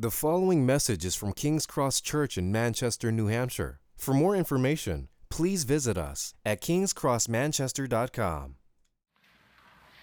The 0.00 0.12
following 0.12 0.64
message 0.64 1.04
is 1.04 1.16
from 1.16 1.32
King's 1.32 1.66
Cross 1.66 2.02
Church 2.02 2.38
in 2.38 2.52
Manchester, 2.52 3.10
New 3.10 3.26
Hampshire. 3.26 3.80
For 3.96 4.14
more 4.14 4.36
information, 4.36 5.08
please 5.28 5.64
visit 5.64 5.98
us 5.98 6.34
at 6.46 6.62
kingscrossmanchester.com. 6.62 8.54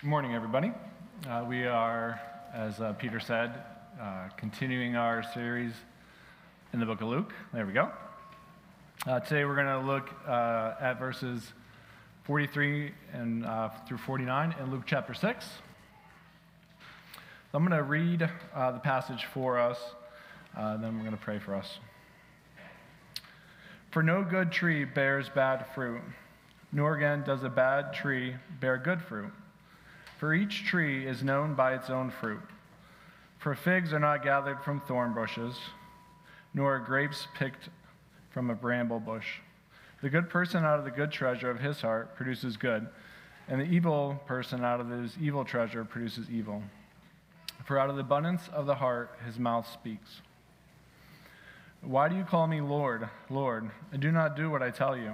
Good 0.01 0.09
morning, 0.09 0.33
everybody. 0.33 0.73
Uh, 1.25 1.45
we 1.47 1.65
are, 1.65 2.19
as 2.53 2.81
uh, 2.81 2.91
Peter 2.91 3.21
said, 3.21 3.53
uh, 3.97 4.27
continuing 4.35 4.97
our 4.97 5.23
series 5.33 5.71
in 6.73 6.81
the 6.81 6.85
book 6.85 6.99
of 6.99 7.07
Luke. 7.07 7.31
There 7.53 7.65
we 7.65 7.71
go. 7.71 7.89
Uh, 9.07 9.21
today 9.21 9.45
we're 9.45 9.55
going 9.55 9.67
to 9.67 9.79
look 9.79 10.09
uh, 10.27 10.73
at 10.81 10.99
verses 10.99 11.53
43 12.25 12.91
and 13.13 13.45
uh, 13.45 13.69
through 13.87 13.99
49 13.99 14.55
in 14.59 14.71
Luke 14.71 14.83
chapter 14.85 15.13
6. 15.13 15.45
I'm 17.55 17.65
going 17.65 17.77
to 17.77 17.83
read 17.83 18.29
uh, 18.53 18.71
the 18.71 18.79
passage 18.79 19.27
for 19.33 19.57
us, 19.57 19.79
uh, 20.57 20.75
then 20.75 20.97
we're 20.97 21.05
going 21.05 21.17
to 21.17 21.23
pray 21.23 21.39
for 21.39 21.55
us. 21.55 21.79
For 23.91 24.03
no 24.03 24.23
good 24.23 24.51
tree 24.51 24.83
bears 24.83 25.29
bad 25.29 25.65
fruit, 25.73 26.01
nor 26.73 26.97
again 26.97 27.23
does 27.23 27.45
a 27.45 27.49
bad 27.49 27.93
tree 27.93 28.35
bear 28.59 28.77
good 28.77 29.01
fruit. 29.01 29.31
For 30.19 30.33
each 30.33 30.65
tree 30.65 31.07
is 31.07 31.23
known 31.23 31.55
by 31.55 31.75
its 31.75 31.89
own 31.89 32.11
fruit. 32.11 32.41
For 33.37 33.55
figs 33.55 33.93
are 33.93 34.01
not 34.01 34.21
gathered 34.21 34.59
from 34.59 34.81
thorn 34.81 35.13
bushes, 35.13 35.55
nor 36.53 36.75
are 36.75 36.79
grapes 36.79 37.25
picked 37.35 37.69
from 38.31 38.49
a 38.49 38.55
bramble 38.55 38.99
bush. 38.99 39.39
The 40.01 40.09
good 40.09 40.29
person 40.29 40.65
out 40.65 40.79
of 40.79 40.83
the 40.83 40.91
good 40.91 41.09
treasure 41.09 41.51
of 41.51 41.61
his 41.61 41.79
heart 41.79 42.17
produces 42.17 42.57
good, 42.57 42.89
and 43.47 43.61
the 43.61 43.65
evil 43.65 44.21
person 44.25 44.65
out 44.65 44.81
of 44.81 44.89
his 44.89 45.15
evil 45.21 45.45
treasure 45.45 45.85
produces 45.85 46.29
evil. 46.29 46.61
For 47.65 47.79
out 47.79 47.89
of 47.89 47.95
the 47.95 48.01
abundance 48.01 48.47
of 48.53 48.67
the 48.67 48.75
heart 48.75 49.17
his 49.25 49.39
mouth 49.39 49.67
speaks. 49.73 50.21
Why 51.81 52.07
do 52.07 52.15
you 52.15 52.23
call 52.23 52.45
me 52.45 52.61
Lord, 52.61 53.09
Lord, 53.29 53.69
and 53.91 54.01
do 54.01 54.11
not 54.11 54.35
do 54.35 54.51
what 54.51 54.61
I 54.61 54.69
tell 54.69 54.95
you? 54.95 55.13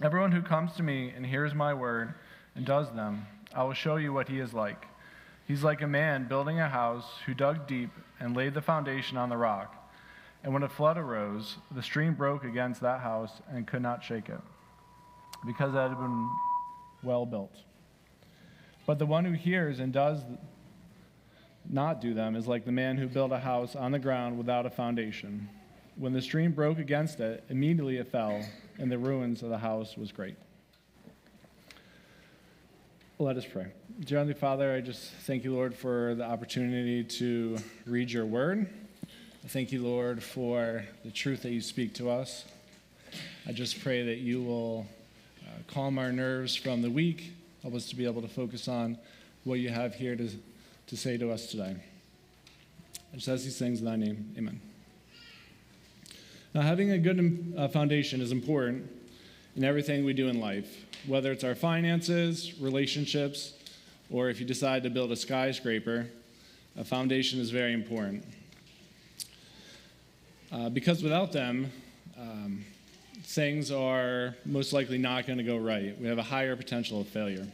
Everyone 0.00 0.30
who 0.30 0.42
comes 0.42 0.72
to 0.74 0.84
me 0.84 1.12
and 1.14 1.26
hears 1.26 1.54
my 1.54 1.74
word 1.74 2.14
and 2.54 2.64
does 2.64 2.92
them, 2.92 3.26
I 3.52 3.64
will 3.64 3.74
show 3.74 3.96
you 3.96 4.12
what 4.12 4.28
he 4.28 4.38
is 4.38 4.54
like. 4.54 4.86
He's 5.48 5.64
like 5.64 5.82
a 5.82 5.88
man 5.88 6.28
building 6.28 6.60
a 6.60 6.68
house 6.68 7.06
who 7.26 7.34
dug 7.34 7.66
deep 7.66 7.90
and 8.20 8.36
laid 8.36 8.54
the 8.54 8.62
foundation 8.62 9.16
on 9.16 9.28
the 9.28 9.36
rock. 9.36 9.74
And 10.44 10.52
when 10.52 10.62
a 10.62 10.68
flood 10.68 10.96
arose, 10.96 11.56
the 11.72 11.82
stream 11.82 12.14
broke 12.14 12.44
against 12.44 12.80
that 12.82 13.00
house 13.00 13.32
and 13.50 13.66
could 13.66 13.82
not 13.82 14.04
shake 14.04 14.28
it, 14.28 14.40
because 15.44 15.74
it 15.74 15.78
had 15.78 15.98
been 15.98 16.30
well 17.02 17.26
built. 17.26 17.56
But 18.86 19.00
the 19.00 19.06
one 19.06 19.24
who 19.24 19.32
hears 19.32 19.80
and 19.80 19.92
does 19.92 20.20
not 21.70 22.00
do 22.00 22.14
them 22.14 22.36
is 22.36 22.46
like 22.46 22.64
the 22.64 22.72
man 22.72 22.96
who 22.96 23.06
built 23.06 23.32
a 23.32 23.38
house 23.38 23.76
on 23.76 23.92
the 23.92 23.98
ground 23.98 24.38
without 24.38 24.66
a 24.66 24.70
foundation. 24.70 25.48
When 25.96 26.12
the 26.12 26.22
stream 26.22 26.52
broke 26.52 26.78
against 26.78 27.20
it, 27.20 27.44
immediately 27.48 27.96
it 27.96 28.10
fell, 28.10 28.42
and 28.78 28.90
the 28.90 28.98
ruins 28.98 29.42
of 29.42 29.50
the 29.50 29.58
house 29.58 29.96
was 29.96 30.12
great. 30.12 30.36
Let 33.18 33.36
us 33.36 33.44
pray. 33.44 33.66
Dear 34.00 34.18
Heavenly 34.18 34.38
Father, 34.38 34.72
I 34.72 34.80
just 34.80 35.10
thank 35.26 35.42
you, 35.42 35.52
Lord, 35.52 35.74
for 35.74 36.14
the 36.14 36.22
opportunity 36.22 37.02
to 37.02 37.58
read 37.84 38.12
your 38.12 38.24
word. 38.24 38.68
I 39.44 39.48
thank 39.48 39.72
you, 39.72 39.82
Lord, 39.82 40.22
for 40.22 40.84
the 41.04 41.10
truth 41.10 41.42
that 41.42 41.50
you 41.50 41.60
speak 41.60 41.94
to 41.94 42.10
us. 42.10 42.44
I 43.46 43.52
just 43.52 43.82
pray 43.82 44.04
that 44.04 44.18
you 44.18 44.42
will 44.42 44.86
uh, 45.42 45.50
calm 45.66 45.98
our 45.98 46.12
nerves 46.12 46.54
from 46.54 46.80
the 46.80 46.90
week, 46.90 47.32
help 47.62 47.74
us 47.74 47.88
to 47.88 47.96
be 47.96 48.04
able 48.04 48.22
to 48.22 48.28
focus 48.28 48.68
on 48.68 48.98
what 49.42 49.54
you 49.54 49.70
have 49.70 49.94
here 49.94 50.14
to, 50.14 50.30
to 50.88 50.96
say 50.96 51.16
to 51.16 51.30
us 51.30 51.46
today. 51.46 51.76
I 53.14 53.18
says 53.18 53.44
these 53.44 53.58
things 53.58 53.80
in 53.80 53.86
thy 53.86 53.96
name. 53.96 54.34
Amen. 54.36 54.60
Now, 56.54 56.62
having 56.62 56.90
a 56.90 56.98
good 56.98 57.54
uh, 57.56 57.68
foundation 57.68 58.20
is 58.20 58.32
important 58.32 58.90
in 59.54 59.64
everything 59.64 60.04
we 60.04 60.12
do 60.12 60.28
in 60.28 60.40
life, 60.40 60.86
whether 61.06 61.30
it's 61.30 61.44
our 61.44 61.54
finances, 61.54 62.58
relationships, 62.60 63.52
or 64.10 64.30
if 64.30 64.40
you 64.40 64.46
decide 64.46 64.82
to 64.82 64.90
build 64.90 65.12
a 65.12 65.16
skyscraper, 65.16 66.08
a 66.76 66.84
foundation 66.84 67.38
is 67.38 67.50
very 67.50 67.74
important. 67.74 68.24
Uh, 70.50 70.70
because 70.70 71.02
without 71.02 71.32
them, 71.32 71.70
um, 72.18 72.64
things 73.24 73.70
are 73.70 74.34
most 74.46 74.72
likely 74.72 74.96
not 74.96 75.26
going 75.26 75.38
to 75.38 75.44
go 75.44 75.58
right. 75.58 75.98
We 76.00 76.06
have 76.06 76.18
a 76.18 76.22
higher 76.22 76.56
potential 76.56 77.02
of 77.02 77.08
failure. 77.08 77.46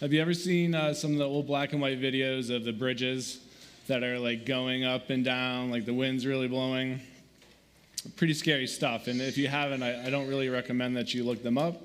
Have 0.00 0.14
you 0.14 0.22
ever 0.22 0.32
seen 0.32 0.74
uh, 0.74 0.94
some 0.94 1.12
of 1.12 1.18
the 1.18 1.26
old 1.26 1.46
black 1.46 1.74
and 1.74 1.82
white 1.82 2.00
videos 2.00 2.48
of 2.48 2.64
the 2.64 2.72
bridges 2.72 3.38
that 3.86 4.02
are 4.02 4.18
like 4.18 4.46
going 4.46 4.82
up 4.82 5.10
and 5.10 5.22
down, 5.22 5.70
like 5.70 5.84
the 5.84 5.92
wind's 5.92 6.24
really 6.24 6.48
blowing? 6.48 7.02
Pretty 8.16 8.32
scary 8.32 8.66
stuff. 8.66 9.08
And 9.08 9.20
if 9.20 9.36
you 9.36 9.46
haven't, 9.48 9.82
I, 9.82 10.06
I 10.06 10.08
don't 10.08 10.26
really 10.26 10.48
recommend 10.48 10.96
that 10.96 11.12
you 11.12 11.22
look 11.22 11.42
them 11.42 11.58
up 11.58 11.82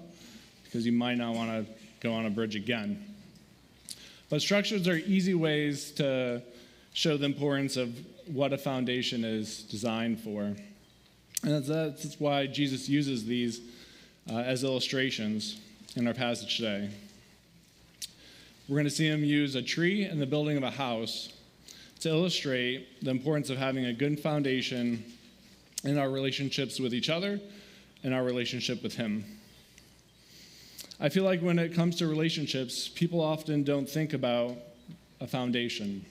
because 0.63 0.85
you 0.85 0.93
might 0.93 1.15
not 1.15 1.35
want 1.35 1.67
to 1.67 1.73
go 1.99 2.13
on 2.13 2.25
a 2.25 2.29
bridge 2.29 2.55
again. 2.55 3.03
But 4.29 4.41
structures 4.41 4.87
are 4.87 4.95
easy 4.95 5.33
ways 5.33 5.91
to 5.95 6.41
show 6.93 7.17
the 7.17 7.25
importance 7.25 7.75
of 7.75 7.99
what 8.27 8.53
a 8.53 8.57
foundation 8.57 9.25
is 9.25 9.63
designed 9.63 10.21
for. 10.21 10.43
And 10.43 10.57
that's, 11.43 11.67
that's 11.67 12.17
why 12.17 12.47
Jesus 12.47 12.87
uses 12.87 13.25
these 13.25 13.59
uh, 14.31 14.37
as 14.37 14.63
illustrations 14.63 15.59
in 15.97 16.07
our 16.07 16.13
passage 16.13 16.55
today. 16.55 16.91
We're 18.67 18.77
going 18.77 18.85
to 18.85 18.91
see 18.91 19.07
him 19.07 19.23
use 19.23 19.53
a 19.53 19.61
tree 19.61 20.05
and 20.05 20.19
the 20.19 20.25
building 20.25 20.57
of 20.57 20.63
a 20.63 20.71
house 20.71 21.31
to 21.99 22.09
illustrate 22.09 23.03
the 23.03 23.11
importance 23.11 23.51
of 23.51 23.57
having 23.57 23.85
a 23.85 23.93
good 23.93 24.19
foundation 24.19 25.03
in 25.83 25.99
our 25.99 26.09
relationships 26.09 26.79
with 26.79 26.91
each 26.91 27.09
other 27.09 27.39
and 28.03 28.13
our 28.13 28.23
relationship 28.23 28.81
with 28.81 28.95
him. 28.95 29.23
I 30.99 31.09
feel 31.09 31.23
like 31.25 31.41
when 31.41 31.59
it 31.59 31.75
comes 31.75 31.97
to 31.97 32.07
relationships, 32.07 32.87
people 32.87 33.21
often 33.21 33.63
don't 33.63 33.87
think 33.87 34.13
about 34.13 34.57
a 35.21 35.27
foundation. 35.27 36.03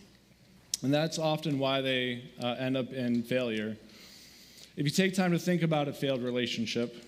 And 0.82 0.94
that's 0.94 1.18
often 1.18 1.58
why 1.58 1.80
they 1.80 2.22
uh, 2.40 2.54
end 2.58 2.76
up 2.76 2.92
in 2.92 3.22
failure. 3.22 3.76
If 4.76 4.84
you 4.84 4.90
take 4.90 5.14
time 5.14 5.32
to 5.32 5.38
think 5.38 5.62
about 5.62 5.88
a 5.88 5.92
failed 5.92 6.22
relationship, 6.22 7.04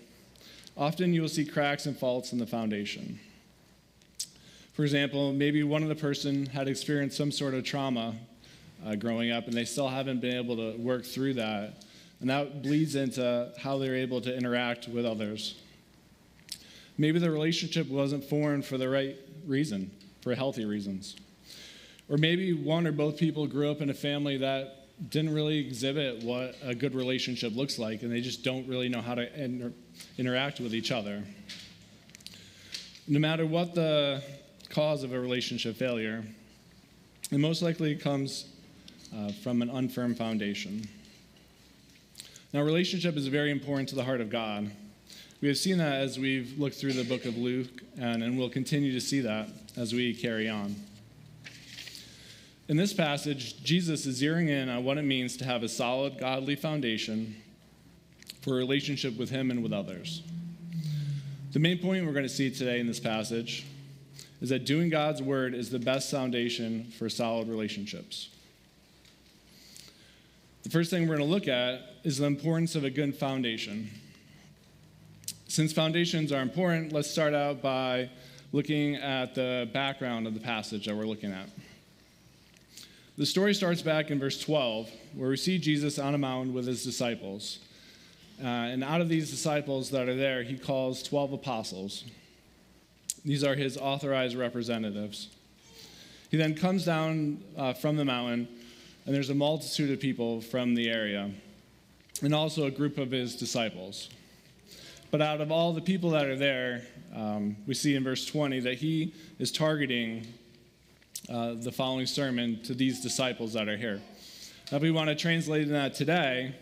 often 0.77 1.13
you 1.13 1.23
will 1.23 1.29
see 1.29 1.45
cracks 1.45 1.87
and 1.87 1.97
faults 1.97 2.33
in 2.33 2.39
the 2.39 2.47
foundation. 2.47 3.21
For 4.77 4.83
example, 4.83 5.33
maybe 5.33 5.63
one 5.63 5.83
of 5.83 5.89
the 5.89 5.95
person 5.95 6.45
had 6.45 6.69
experienced 6.69 7.17
some 7.17 7.33
sort 7.33 7.55
of 7.55 7.65
trauma 7.65 8.15
uh, 8.85 8.95
growing 8.95 9.31
up 9.31 9.47
and 9.47 9.55
they 9.55 9.65
still 9.65 9.89
haven't 9.89 10.21
been 10.21 10.37
able 10.37 10.55
to 10.57 10.77
work 10.77 11.07
through 11.07 11.33
that. 11.35 11.83
And 12.21 12.29
that 12.29 12.63
bleeds 12.63 12.95
into 12.95 13.53
how 13.59 13.79
they're 13.79 13.97
able 13.97 14.21
to 14.21 14.37
interact 14.37 14.87
with 14.87 15.07
others. 15.07 15.55
Maybe 16.99 17.19
the 17.19 17.31
relationship 17.31 17.89
wasn't 17.89 18.23
formed 18.25 18.67
for 18.67 18.77
the 18.77 18.87
right 18.87 19.17
reason, 19.47 19.91
for 20.21 20.35
healthy 20.35 20.67
reasons. 20.67 21.17
Or 22.11 22.19
maybe 22.19 22.53
one 22.53 22.87
or 22.87 22.93
both 22.93 23.17
people 23.17 23.47
grew 23.47 23.71
up 23.71 23.81
in 23.81 23.89
a 23.89 23.95
family 23.95 24.37
that 24.37 24.89
didn't 25.09 25.33
really 25.33 25.59
exhibit 25.59 26.23
what 26.23 26.55
a 26.63 26.75
good 26.75 26.95
relationship 26.95 27.57
looks 27.57 27.79
like, 27.79 28.03
and 28.03 28.13
they 28.13 28.21
just 28.21 28.45
don't 28.45 28.69
really 28.69 28.91
know 28.91 29.01
how 29.01 29.15
to 29.15 29.43
inter- 29.43 29.73
interact 30.19 30.61
with 30.61 30.75
each 30.75 30.93
other. 30.93 31.23
No 33.09 33.19
matter 33.19 33.47
what 33.47 33.75
the 33.75 34.23
cause 34.71 35.03
of 35.03 35.13
a 35.13 35.21
relationship 35.21 35.77
failure, 35.77 36.25
it 37.31 37.39
most 37.39 37.63
likely 37.63 37.95
comes 37.97 38.47
uh, 39.17 39.33
from 39.43 39.63
an 39.63 39.69
unfirm 39.69 40.17
foundation. 40.17 40.87
Now, 42.53 42.63
relationship 42.63 43.17
is 43.17 43.27
very 43.27 43.51
important 43.51 43.89
to 43.91 43.95
the 43.95 44.05
heart 44.05 44.21
of 44.21 44.31
God. 44.31 44.71
We 45.41 45.49
have 45.49 45.59
seen 45.59 45.79
that 45.79 45.95
as 45.95 46.19
we've 46.19 46.59
looked 46.59 46.77
through 46.77 46.95
the 46.95 47.05
book 47.05 47.25
of 47.25 47.37
Luke, 47.37 47.83
and, 47.99 48.23
and 48.23 48.39
we'll 48.39 48.49
continue 48.49 48.93
to 48.93 49.01
see 49.01 49.21
that 49.21 49.49
as 49.77 49.93
we 49.93 50.15
carry 50.15 50.49
on. 50.49 50.75
In 52.69 52.77
this 52.77 52.93
passage, 52.93 53.63
Jesus 53.63 54.07
is 54.07 54.21
zeroing 54.21 54.49
in 54.49 54.69
on 54.69 54.85
what 54.85 54.99
it 54.99 55.03
means 55.03 55.37
to 55.37 55.45
have 55.45 55.63
a 55.63 55.69
solid, 55.69 56.19
godly 56.19 56.57
foundation 56.57 57.37
for 58.41 58.55
a 58.55 58.57
relationship 58.57 59.17
with 59.19 59.31
Him 59.31 59.51
and 59.51 59.63
with 59.63 59.73
others. 59.73 60.23
The 61.53 61.59
main 61.59 61.79
point 61.79 62.05
we're 62.05 62.13
going 62.13 62.25
to 62.25 62.29
see 62.29 62.51
today 62.51 62.81
in 62.81 62.87
this 62.87 63.01
passage 63.01 63.67
is 64.41 64.51
that 64.51 64.65
doing 64.65 64.91
God's 64.91 65.23
word 65.23 65.55
is 65.55 65.71
the 65.71 65.79
best 65.79 66.11
foundation 66.11 66.93
for 66.99 67.09
solid 67.09 67.49
relationships. 67.49 68.29
The 70.63 70.71
first 70.71 70.91
thing 70.91 71.03
we're 71.09 71.17
going 71.17 71.29
to 71.29 71.33
look 71.33 71.49
at 71.49 71.81
is 72.03 72.19
the 72.19 72.27
importance 72.27 72.75
of 72.75 72.85
a 72.85 72.91
good 72.91 73.15
foundation. 73.15 73.91
Since 75.49 75.73
foundations 75.73 76.33
are 76.33 76.43
important, 76.43 76.93
let's 76.93 77.11
start 77.11 77.35
out 77.35 77.63
by 77.63 78.11
looking 78.53 78.97
at 78.97 79.35
the 79.35 79.71
background 79.73 80.27
of 80.27 80.35
the 80.35 80.41
passage 80.41 80.87
that 80.87 80.97
we're 80.97 81.07
looking 81.07 81.33
at. 81.33 81.49
The 83.17 83.27
story 83.27 83.55
starts 83.55 83.81
back 83.81 84.11
in 84.11 84.19
verse 84.19 84.41
12, 84.41 84.91
where 85.15 85.31
we 85.31 85.37
see 85.37 85.59
Jesus 85.59 85.99
on 85.99 86.15
a 86.15 86.19
mountain 86.19 86.53
with 86.53 86.67
his 86.67 86.85
disciples. 86.85 87.61
Uh, 88.43 88.47
and 88.47 88.85
out 88.85 89.01
of 89.01 89.09
these 89.09 89.31
disciples 89.31 89.91
that 89.91 90.09
are 90.09 90.17
there, 90.17 90.43
he 90.43 90.59
calls 90.59 91.03
12 91.03 91.33
apostles. 91.33 92.05
These 93.27 93.45
are 93.45 93.55
his 93.55 93.77
authorized 93.77 94.37
representatives. 94.37 95.29
He 96.31 96.37
then 96.37 96.55
comes 96.55 96.85
down 96.85 97.43
uh, 97.59 97.75
from 97.75 97.97
the 97.97 98.05
mountain 98.05 98.49
and 99.07 99.15
there's 99.15 99.31
a 99.31 99.35
multitude 99.35 99.91
of 99.91 100.01
people 100.01 100.41
from 100.41 100.75
the 100.75 100.91
area, 100.91 101.31
and 102.23 102.35
also 102.35 102.67
a 102.67 102.71
group 102.73 102.99
of 102.99 103.13
his 103.13 103.37
disciples. 103.37 104.11
But 105.13 105.23
out 105.23 105.41
of 105.41 105.53
all 105.53 105.73
the 105.73 105.81
people 105.81 106.11
that 106.11 106.27
are 106.27 106.37
there, 106.37 106.83
um, 107.15 107.57
we 107.69 107.75
see 107.75 107.95
in 107.95 108.03
verse 108.03 108.27
20 108.27 108.61
that 108.61 108.75
he 108.75 109.15
is 109.39 109.53
targeting 109.53 110.27
uh, 111.29 111.55
the 111.55 111.71
following 111.71 112.07
sermon 112.07 112.61
to 112.65 112.75
these 112.75 113.01
disciples 113.01 113.53
that 113.53 113.69
are 113.69 113.77
here. 113.77 114.03
Now, 114.73 114.79
if 114.79 114.83
we 114.83 114.91
want 114.91 115.09
to 115.09 115.15
translate 115.15 115.69
that 115.69 115.95
today, 115.95 116.53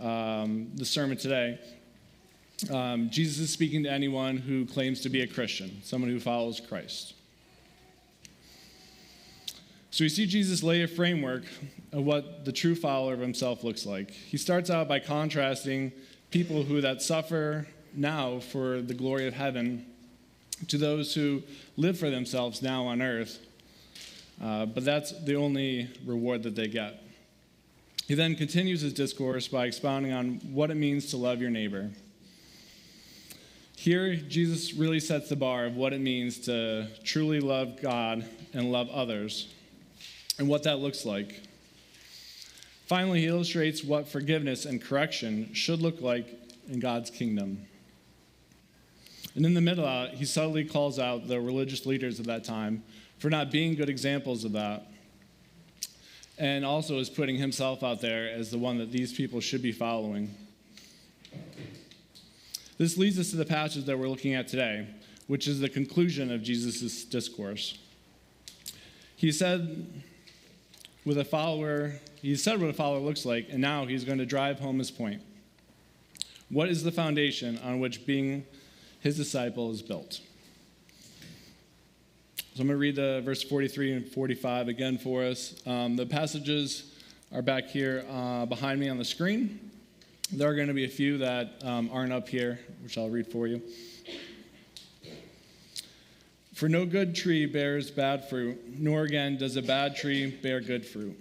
um, 0.00 0.72
the 0.74 0.84
sermon 0.84 1.16
today, 1.16 1.60
um, 2.70 3.10
Jesus 3.10 3.38
is 3.38 3.50
speaking 3.50 3.82
to 3.82 3.90
anyone 3.90 4.36
who 4.36 4.64
claims 4.64 5.00
to 5.02 5.08
be 5.08 5.20
a 5.20 5.26
Christian, 5.26 5.82
someone 5.82 6.10
who 6.10 6.20
follows 6.20 6.60
Christ. 6.60 7.14
So 9.90 10.04
we 10.04 10.08
see 10.08 10.26
Jesus 10.26 10.62
lay 10.62 10.82
a 10.82 10.88
framework 10.88 11.44
of 11.92 12.04
what 12.04 12.44
the 12.44 12.52
true 12.52 12.74
follower 12.74 13.14
of 13.14 13.20
himself 13.20 13.64
looks 13.64 13.86
like. 13.86 14.10
He 14.10 14.36
starts 14.36 14.68
out 14.68 14.88
by 14.88 14.98
contrasting 14.98 15.92
people 16.30 16.62
who 16.64 16.80
that 16.80 17.02
suffer 17.02 17.66
now 17.94 18.40
for 18.40 18.82
the 18.82 18.94
glory 18.94 19.26
of 19.26 19.34
heaven 19.34 19.86
to 20.68 20.78
those 20.78 21.14
who 21.14 21.42
live 21.76 21.98
for 21.98 22.10
themselves 22.10 22.62
now 22.62 22.84
on 22.84 23.00
earth. 23.00 23.38
Uh, 24.42 24.66
but 24.66 24.84
that's 24.84 25.12
the 25.24 25.34
only 25.34 25.88
reward 26.04 26.42
that 26.42 26.54
they 26.56 26.68
get. 26.68 27.02
He 28.06 28.14
then 28.14 28.34
continues 28.34 28.82
his 28.82 28.92
discourse 28.92 29.48
by 29.48 29.66
expounding 29.66 30.12
on 30.12 30.40
what 30.52 30.70
it 30.70 30.76
means 30.76 31.06
to 31.06 31.16
love 31.16 31.40
your 31.40 31.50
neighbor. 31.50 31.90
Here, 33.76 34.16
Jesus 34.16 34.72
really 34.72 34.98
sets 34.98 35.28
the 35.28 35.36
bar 35.36 35.66
of 35.66 35.76
what 35.76 35.92
it 35.92 36.00
means 36.00 36.40
to 36.46 36.88
truly 37.04 37.40
love 37.40 37.80
God 37.80 38.26
and 38.52 38.72
love 38.72 38.88
others 38.88 39.54
and 40.38 40.48
what 40.48 40.64
that 40.64 40.78
looks 40.78 41.04
like. 41.04 41.42
Finally, 42.86 43.20
he 43.20 43.26
illustrates 43.26 43.84
what 43.84 44.08
forgiveness 44.08 44.64
and 44.64 44.82
correction 44.82 45.52
should 45.52 45.80
look 45.80 46.00
like 46.00 46.26
in 46.68 46.80
God's 46.80 47.10
kingdom. 47.10 47.66
And 49.34 49.44
in 49.44 49.54
the 49.54 49.60
middle, 49.60 49.84
uh, 49.84 50.08
he 50.08 50.24
subtly 50.24 50.64
calls 50.64 50.98
out 50.98 51.28
the 51.28 51.38
religious 51.38 51.84
leaders 51.84 52.18
of 52.18 52.26
that 52.26 52.44
time 52.44 52.82
for 53.18 53.28
not 53.28 53.50
being 53.50 53.74
good 53.74 53.90
examples 53.90 54.44
of 54.44 54.52
that, 54.52 54.86
and 56.38 56.64
also 56.64 56.98
is 56.98 57.10
putting 57.10 57.36
himself 57.36 57.82
out 57.82 58.00
there 58.00 58.30
as 58.30 58.50
the 58.50 58.58
one 58.58 58.78
that 58.78 58.90
these 58.90 59.12
people 59.12 59.40
should 59.40 59.62
be 59.62 59.72
following. 59.72 60.34
This 62.78 62.98
leads 62.98 63.18
us 63.18 63.30
to 63.30 63.36
the 63.36 63.46
passage 63.46 63.84
that 63.86 63.98
we're 63.98 64.08
looking 64.08 64.34
at 64.34 64.48
today, 64.48 64.86
which 65.26 65.48
is 65.48 65.60
the 65.60 65.68
conclusion 65.68 66.30
of 66.30 66.42
Jesus' 66.42 67.04
discourse. 67.04 67.78
He 69.16 69.32
said, 69.32 70.02
with 71.06 71.16
a 71.16 71.24
follower, 71.24 71.94
he 72.20 72.36
said 72.36 72.60
what 72.60 72.68
a 72.68 72.74
follower 72.74 73.00
looks 73.00 73.24
like, 73.24 73.46
and 73.50 73.60
now 73.60 73.86
he's 73.86 74.04
going 74.04 74.18
to 74.18 74.26
drive 74.26 74.60
home 74.60 74.78
his 74.78 74.90
point. 74.90 75.22
What 76.50 76.68
is 76.68 76.82
the 76.82 76.92
foundation 76.92 77.58
on 77.64 77.80
which 77.80 78.06
being 78.06 78.44
his 79.00 79.16
disciple 79.16 79.70
is 79.70 79.80
built? 79.80 80.20
So 82.36 82.62
I'm 82.62 82.66
going 82.66 82.76
to 82.76 82.76
read 82.76 82.96
the 82.96 83.22
verse 83.24 83.42
43 83.42 83.92
and 83.92 84.08
45 84.08 84.68
again 84.68 84.98
for 84.98 85.22
us. 85.22 85.54
Um, 85.66 85.96
the 85.96 86.06
passages 86.06 86.92
are 87.32 87.42
back 87.42 87.68
here 87.68 88.04
uh, 88.10 88.44
behind 88.46 88.80
me 88.80 88.88
on 88.88 88.98
the 88.98 89.04
screen. 89.04 89.65
There 90.32 90.48
are 90.48 90.56
going 90.56 90.66
to 90.66 90.74
be 90.74 90.84
a 90.84 90.88
few 90.88 91.18
that 91.18 91.62
um, 91.62 91.88
aren't 91.92 92.12
up 92.12 92.28
here, 92.28 92.58
which 92.82 92.98
I'll 92.98 93.08
read 93.08 93.28
for 93.28 93.46
you. 93.46 93.62
For 96.52 96.68
no 96.68 96.84
good 96.84 97.14
tree 97.14 97.46
bears 97.46 97.92
bad 97.92 98.28
fruit, 98.28 98.60
nor 98.78 99.04
again 99.04 99.36
does 99.36 99.56
a 99.56 99.62
bad 99.62 99.94
tree 99.94 100.30
bear 100.30 100.60
good 100.60 100.84
fruit. 100.84 101.16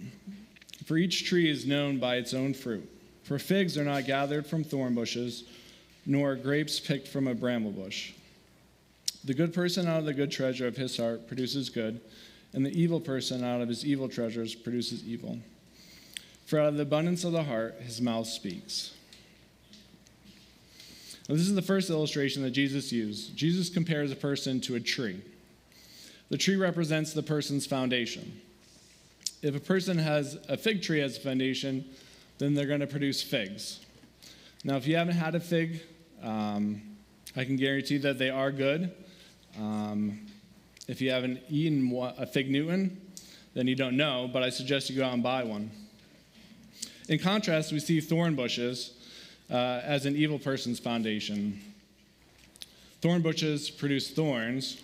For 0.86 0.98
each 0.98 1.26
tree 1.26 1.50
is 1.50 1.68
known 1.68 2.00
by 2.00 2.16
its 2.16 2.34
own 2.34 2.56
fruit. 2.56 2.90
For 3.24 3.38
figs 3.38 3.78
are 3.78 3.84
not 3.84 4.06
gathered 4.06 4.48
from 4.48 4.64
thorn 4.64 4.96
bushes, 4.96 5.44
nor 6.08 6.36
grapes 6.36 6.80
picked 6.80 7.08
from 7.08 7.28
a 7.28 7.36
bramble 7.36 7.72
bush. 7.72 8.14
The 9.24 9.34
good 9.36 9.54
person 9.54 9.88
out 9.88 10.00
of 10.00 10.06
the 10.06 10.14
good 10.14 10.32
treasure 10.32 10.68
of 10.68 10.78
his 10.78 10.98
heart 10.98 11.28
produces 11.28 11.70
good, 11.70 12.02
and 12.54 12.66
the 12.66 12.80
evil 12.80 13.00
person 13.00 13.44
out 13.44 13.62
of 13.62 13.70
his 13.70 13.86
evil 13.86 14.10
treasures 14.10 14.56
produces 14.56 15.04
evil. 15.04 15.38
For 16.46 16.60
out 16.60 16.68
of 16.68 16.76
the 16.78 16.84
abundance 16.84 17.24
of 17.24 17.32
the 17.32 17.44
heart, 17.44 17.76
his 17.82 18.00
mouth 18.00 18.28
speaks. 18.28 18.92
Now, 21.28 21.34
this 21.34 21.48
is 21.48 21.56
the 21.56 21.62
first 21.62 21.90
illustration 21.90 22.44
that 22.44 22.52
Jesus 22.52 22.92
used. 22.92 23.36
Jesus 23.36 23.70
compares 23.70 24.12
a 24.12 24.16
person 24.16 24.62
to 24.62 24.76
a 24.76 24.80
tree. 24.80 25.22
The 26.30 26.38
tree 26.38 26.56
represents 26.56 27.14
the 27.14 27.24
person's 27.24 27.66
foundation. 27.66 28.42
If 29.42 29.56
a 29.56 29.60
person 29.60 29.98
has 29.98 30.38
a 30.48 30.56
fig 30.56 30.84
tree 30.84 31.02
as 31.02 31.18
a 31.18 31.20
foundation, 31.20 31.86
then 32.38 32.54
they're 32.54 32.68
going 32.68 32.80
to 32.80 32.88
produce 32.88 33.24
figs. 33.24 33.80
Now, 34.64 34.76
if 34.76 34.86
you 34.86 34.98
haven't 34.98 35.16
had 35.16 35.34
a 35.34 35.40
fig, 35.40 35.82
um, 36.22 36.82
I 37.36 37.44
can 37.44 37.56
guarantee 37.56 37.98
that 38.00 38.20
they 38.20 38.30
are 38.30 38.52
good. 38.52 38.92
Um, 39.58 40.28
if 40.88 41.02
you 41.02 41.10
haven't 41.10 41.42
eaten 41.50 41.92
a 42.18 42.28
fig 42.28 42.52
Newton, 42.52 43.02
then 43.56 43.68
you 43.68 43.76
don't 43.76 43.98
know, 43.98 44.30
but 44.32 44.44
I 44.44 44.50
suggest 44.50 44.90
you 44.90 44.98
go 44.98 45.06
out 45.06 45.14
and 45.14 45.24
buy 45.24 45.44
one. 45.44 45.72
In 47.08 47.20
contrast, 47.20 47.72
we 47.72 47.80
see 47.80 48.02
thorn 48.02 48.36
bushes 48.36 48.94
uh, 49.52 49.82
as 49.84 50.06
an 50.06 50.16
evil 50.16 50.40
person's 50.40 50.80
foundation. 50.80 51.62
Thorn 53.02 53.22
bushes 53.22 53.70
produce 53.70 54.10
thorns, 54.10 54.82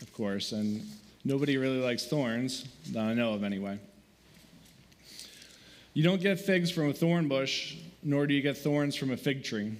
of 0.00 0.10
course, 0.14 0.52
and 0.52 0.82
nobody 1.24 1.58
really 1.58 1.80
likes 1.80 2.06
thorns, 2.06 2.64
that 2.92 3.00
I 3.00 3.12
know 3.12 3.34
of 3.34 3.44
anyway. 3.44 3.78
You 5.92 6.02
don't 6.02 6.22
get 6.22 6.40
figs 6.40 6.70
from 6.70 6.88
a 6.88 6.94
thorn 6.94 7.28
bush, 7.28 7.76
nor 8.02 8.26
do 8.26 8.32
you 8.32 8.40
get 8.40 8.56
thorns 8.56 8.96
from 8.96 9.10
a 9.10 9.16
fig 9.16 9.44
tree. 9.44 9.76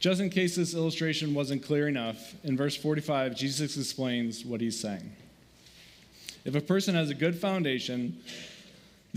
Just 0.00 0.20
in 0.20 0.28
case 0.28 0.56
this 0.56 0.74
illustration 0.74 1.32
wasn't 1.32 1.64
clear 1.64 1.88
enough, 1.88 2.34
in 2.44 2.56
verse 2.56 2.76
45, 2.76 3.34
Jesus 3.34 3.78
explains 3.78 4.44
what 4.44 4.60
he's 4.60 4.78
saying. 4.78 5.10
If 6.44 6.54
a 6.54 6.60
person 6.60 6.94
has 6.94 7.08
a 7.08 7.14
good 7.14 7.36
foundation, 7.36 8.20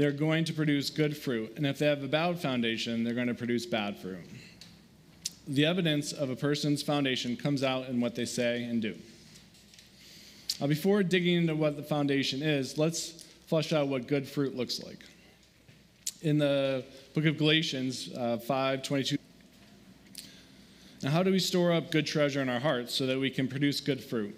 they're 0.02 0.12
going 0.12 0.44
to 0.44 0.52
produce 0.52 0.90
good 0.90 1.16
fruit. 1.16 1.54
And 1.58 1.64
if 1.68 1.78
they 1.78 1.86
have 1.86 2.02
a 2.02 2.08
bad 2.08 2.40
foundation, 2.40 3.04
they're 3.04 3.14
going 3.14 3.28
to 3.28 3.36
produce 3.36 3.68
bad 3.68 4.00
fruit. 4.00 4.26
The 5.48 5.64
evidence 5.64 6.12
of 6.12 6.32
a 6.32 6.36
person's 6.36 6.82
foundation 6.82 7.38
comes 7.38 7.62
out 7.62 7.88
in 7.88 8.02
what 8.02 8.16
they 8.16 8.26
say 8.26 8.64
and 8.64 8.82
do. 8.82 8.98
Now, 10.60 10.66
before 10.66 11.04
digging 11.04 11.36
into 11.36 11.56
what 11.56 11.78
the 11.78 11.84
foundation 11.84 12.42
is, 12.42 12.80
let's 12.80 13.26
flesh 13.46 13.74
out 13.74 13.90
what 13.90 14.08
good 14.08 14.28
fruit 14.28 14.58
looks 14.58 14.82
like. 14.82 14.98
In 16.24 16.40
the 16.40 16.84
book 17.14 17.26
of 17.26 17.38
Galatians 17.38 18.10
uh, 18.18 18.38
5 18.38 18.82
22, 18.82 19.18
now, 21.04 21.12
how 21.12 21.22
do 21.22 21.32
we 21.32 21.38
store 21.38 21.74
up 21.74 21.92
good 21.92 22.08
treasure 22.08 22.42
in 22.42 22.50
our 22.50 22.60
hearts 22.60 22.96
so 22.96 23.06
that 23.06 23.20
we 23.20 23.30
can 23.30 23.48
produce 23.48 23.80
good 23.80 24.04
fruit? 24.04 24.36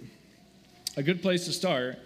A 0.98 1.04
good 1.04 1.22
place 1.22 1.46
to 1.46 1.54
start 1.54 2.00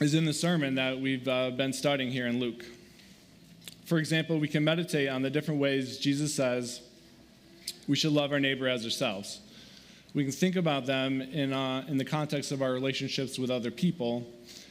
is 0.00 0.12
in 0.12 0.26
the 0.26 0.32
sermon 0.32 0.74
that 0.74 1.00
we've 1.00 1.26
uh, 1.26 1.50
been 1.50 1.72
studying 1.72 2.10
here 2.10 2.26
in 2.26 2.38
Luke. 2.38 2.64
For 3.86 3.98
example, 3.98 4.38
we 4.38 4.48
can 4.48 4.62
meditate 4.62 5.08
on 5.08 5.22
the 5.22 5.30
different 5.30 5.58
ways 5.58 5.98
Jesus 5.98 6.34
says 6.34 6.82
we 7.88 7.96
should 7.96 8.12
love 8.12 8.32
our 8.32 8.40
neighbor 8.40 8.68
as 8.68 8.84
ourselves. 8.84 9.40
We 10.12 10.24
can 10.24 10.32
think 10.32 10.56
about 10.56 10.86
them 10.86 11.22
in, 11.22 11.52
uh, 11.52 11.84
in 11.88 11.96
the 11.96 12.04
context 12.04 12.52
of 12.52 12.60
our 12.60 12.72
relationships 12.72 13.38
with 13.38 13.50
other 13.50 13.70
people 13.70 14.26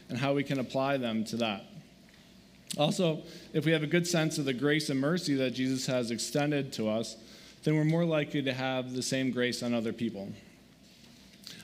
and 0.10 0.18
how 0.18 0.34
we 0.34 0.44
can 0.44 0.60
apply 0.60 0.98
them 0.98 1.24
to 1.26 1.38
that. 1.38 1.66
Also, 2.78 3.24
if 3.54 3.66
we 3.66 3.72
have 3.72 3.84
a 3.84 3.88
good 3.88 4.06
sense 4.06 4.38
of 4.38 4.46
the 4.46 4.54
grace 4.54 4.90
and 4.90 5.00
mercy 5.00 5.34
that 5.36 5.52
Jesus 5.52 5.88
has 5.88 6.12
extended 6.12 6.72
to 6.74 6.88
us, 6.88 7.16
then 7.64 7.76
we're 7.76 7.84
more 7.84 8.06
likely 8.06 8.44
to 8.44 8.54
have 8.54 8.94
the 8.94 9.02
same 9.02 9.32
grace 9.32 9.64
on 9.64 9.74
other 9.74 9.94
people. 9.94 10.30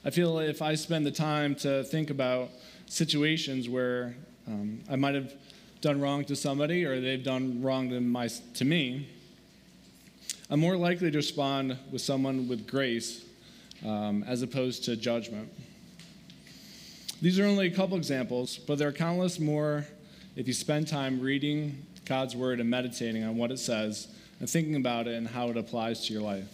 I 0.03 0.09
feel 0.09 0.39
if 0.39 0.63
I 0.63 0.73
spend 0.73 1.05
the 1.05 1.11
time 1.11 1.53
to 1.55 1.83
think 1.83 2.09
about 2.09 2.49
situations 2.91 3.69
where 3.69 4.13
um, 4.47 4.81
I 4.89 4.97
might 4.97 5.15
have 5.15 5.33
done 5.79 6.01
wrong 6.01 6.25
to 6.25 6.35
somebody 6.35 6.83
or 6.83 6.99
they've 6.99 7.23
done 7.23 7.61
wrong 7.61 7.89
to, 7.89 8.01
my, 8.01 8.27
to 8.55 8.65
me, 8.65 9.07
I'm 10.49 10.59
more 10.59 10.75
likely 10.75 11.09
to 11.09 11.17
respond 11.17 11.77
with 11.89 12.01
someone 12.01 12.49
with 12.49 12.67
grace 12.67 13.23
um, 13.85 14.23
as 14.27 14.41
opposed 14.41 14.83
to 14.85 14.97
judgment. 14.97 15.49
These 17.21 17.39
are 17.39 17.45
only 17.45 17.67
a 17.67 17.71
couple 17.71 17.95
examples, 17.95 18.57
but 18.57 18.77
there 18.77 18.89
are 18.89 18.93
countless 18.93 19.39
more 19.39 19.85
if 20.35 20.45
you 20.45 20.53
spend 20.53 20.89
time 20.89 21.21
reading 21.21 21.85
God's 22.03 22.35
Word 22.35 22.59
and 22.59 22.69
meditating 22.69 23.23
on 23.23 23.37
what 23.37 23.51
it 23.51 23.59
says 23.59 24.09
and 24.41 24.49
thinking 24.49 24.75
about 24.75 25.07
it 25.07 25.15
and 25.15 25.29
how 25.29 25.47
it 25.47 25.55
applies 25.55 26.07
to 26.07 26.13
your 26.13 26.23
life. 26.23 26.49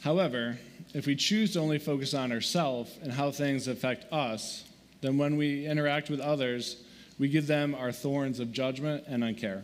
However, 0.00 0.58
if 0.92 1.06
we 1.06 1.14
choose 1.14 1.52
to 1.52 1.60
only 1.60 1.78
focus 1.78 2.14
on 2.14 2.32
ourselves 2.32 2.98
and 3.02 3.12
how 3.12 3.30
things 3.30 3.68
affect 3.68 4.12
us, 4.12 4.64
then 5.00 5.18
when 5.18 5.36
we 5.36 5.66
interact 5.66 6.10
with 6.10 6.20
others, 6.20 6.82
we 7.18 7.28
give 7.28 7.46
them 7.46 7.74
our 7.74 7.92
thorns 7.92 8.40
of 8.40 8.52
judgment 8.52 9.04
and 9.06 9.22
uncare. 9.22 9.62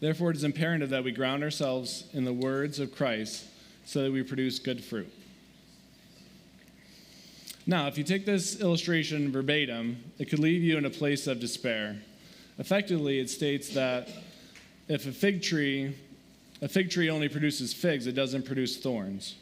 Therefore, 0.00 0.30
it 0.30 0.36
is 0.36 0.44
imperative 0.44 0.90
that 0.90 1.04
we 1.04 1.12
ground 1.12 1.42
ourselves 1.42 2.04
in 2.12 2.24
the 2.24 2.32
words 2.32 2.78
of 2.78 2.94
Christ 2.94 3.44
so 3.84 4.02
that 4.02 4.12
we 4.12 4.22
produce 4.22 4.58
good 4.58 4.82
fruit. 4.82 5.12
Now, 7.66 7.86
if 7.88 7.98
you 7.98 8.04
take 8.04 8.24
this 8.24 8.60
illustration 8.60 9.30
verbatim, 9.30 10.02
it 10.18 10.30
could 10.30 10.38
leave 10.38 10.62
you 10.62 10.78
in 10.78 10.86
a 10.86 10.90
place 10.90 11.26
of 11.26 11.40
despair. 11.40 11.96
Effectively, 12.58 13.18
it 13.18 13.28
states 13.28 13.70
that 13.70 14.08
if 14.88 15.06
a 15.06 15.12
fig 15.12 15.42
tree, 15.42 15.94
a 16.62 16.68
fig 16.68 16.90
tree 16.90 17.10
only 17.10 17.28
produces 17.28 17.74
figs, 17.74 18.06
it 18.06 18.12
doesn't 18.12 18.46
produce 18.46 18.78
thorns. 18.78 19.34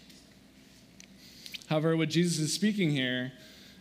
However, 1.69 1.97
what 1.97 2.09
Jesus 2.09 2.39
is 2.39 2.53
speaking 2.53 2.91
here 2.91 3.33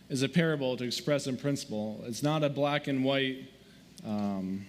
is 0.08 0.22
a 0.22 0.28
parable 0.28 0.76
to 0.76 0.84
express 0.84 1.26
in 1.26 1.36
principle. 1.36 2.02
It's 2.06 2.22
not 2.22 2.42
a 2.42 2.48
black 2.48 2.86
and 2.86 3.04
white 3.04 3.44
um, 4.04 4.66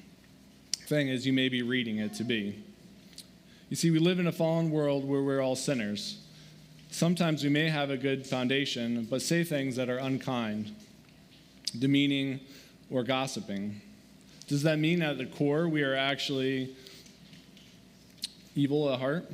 thing 0.88 1.09
as 1.09 1.25
you 1.25 1.33
may 1.33 1.50
be 1.50 1.62
reading 1.62 1.97
it 1.97 2.13
to 2.15 2.24
be. 2.24 2.63
You 3.69 3.75
see, 3.75 3.91
we 3.91 4.00
live 4.00 4.19
in 4.19 4.27
a 4.27 4.31
fallen 4.31 4.71
world 4.71 5.07
where 5.07 5.21
we're 5.21 5.41
all 5.41 5.55
sinners. 5.55 6.19
Sometimes 6.89 7.43
we 7.43 7.50
may 7.50 7.69
have 7.69 7.89
a 7.89 7.97
good 7.97 8.25
foundation, 8.25 9.05
but 9.09 9.21
say 9.21 9.43
things 9.43 9.75
that 9.75 9.89
are 9.89 9.97
unkind, 9.97 10.74
demeaning, 11.77 12.39
or 12.89 13.03
gossiping. 13.03 13.81
Does 14.47 14.63
that 14.63 14.79
mean 14.79 15.01
at 15.01 15.17
the 15.17 15.25
core 15.25 15.67
we 15.67 15.83
are 15.83 15.95
actually 15.95 16.75
evil 18.55 18.91
at 18.91 19.00
heart? 19.00 19.29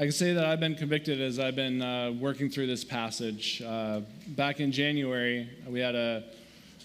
I 0.00 0.04
can 0.04 0.12
say 0.12 0.32
that 0.32 0.46
I've 0.46 0.60
been 0.60 0.76
convicted 0.76 1.20
as 1.20 1.38
I've 1.38 1.56
been 1.56 1.82
uh, 1.82 2.12
working 2.12 2.48
through 2.48 2.68
this 2.68 2.84
passage. 2.84 3.60
Uh, 3.60 4.00
back 4.28 4.58
in 4.58 4.72
January, 4.72 5.46
we 5.68 5.78
had 5.78 5.94
a 5.94 6.24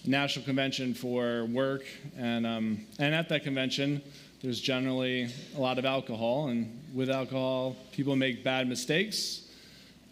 national 0.04 0.44
convention 0.44 0.92
for 0.92 1.46
work, 1.46 1.86
and, 2.18 2.46
um, 2.46 2.84
and 2.98 3.14
at 3.14 3.30
that 3.30 3.42
convention, 3.42 4.02
there's 4.42 4.60
generally 4.60 5.30
a 5.56 5.58
lot 5.58 5.78
of 5.78 5.86
alcohol, 5.86 6.48
and 6.48 6.70
with 6.92 7.08
alcohol, 7.08 7.74
people 7.90 8.16
make 8.16 8.44
bad 8.44 8.68
mistakes 8.68 9.48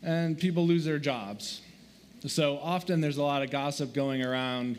and 0.02 0.38
people 0.38 0.66
lose 0.66 0.86
their 0.86 0.98
jobs. 0.98 1.60
So 2.26 2.56
often 2.56 3.02
there's 3.02 3.18
a 3.18 3.22
lot 3.22 3.42
of 3.42 3.50
gossip 3.50 3.92
going 3.92 4.24
around 4.24 4.78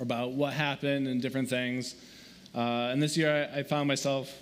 about 0.00 0.32
what 0.32 0.54
happened 0.54 1.06
and 1.06 1.20
different 1.20 1.50
things. 1.50 1.96
Uh, 2.54 2.88
and 2.90 3.02
this 3.02 3.14
year 3.14 3.50
I, 3.54 3.58
I 3.58 3.62
found 3.62 3.88
myself 3.88 4.32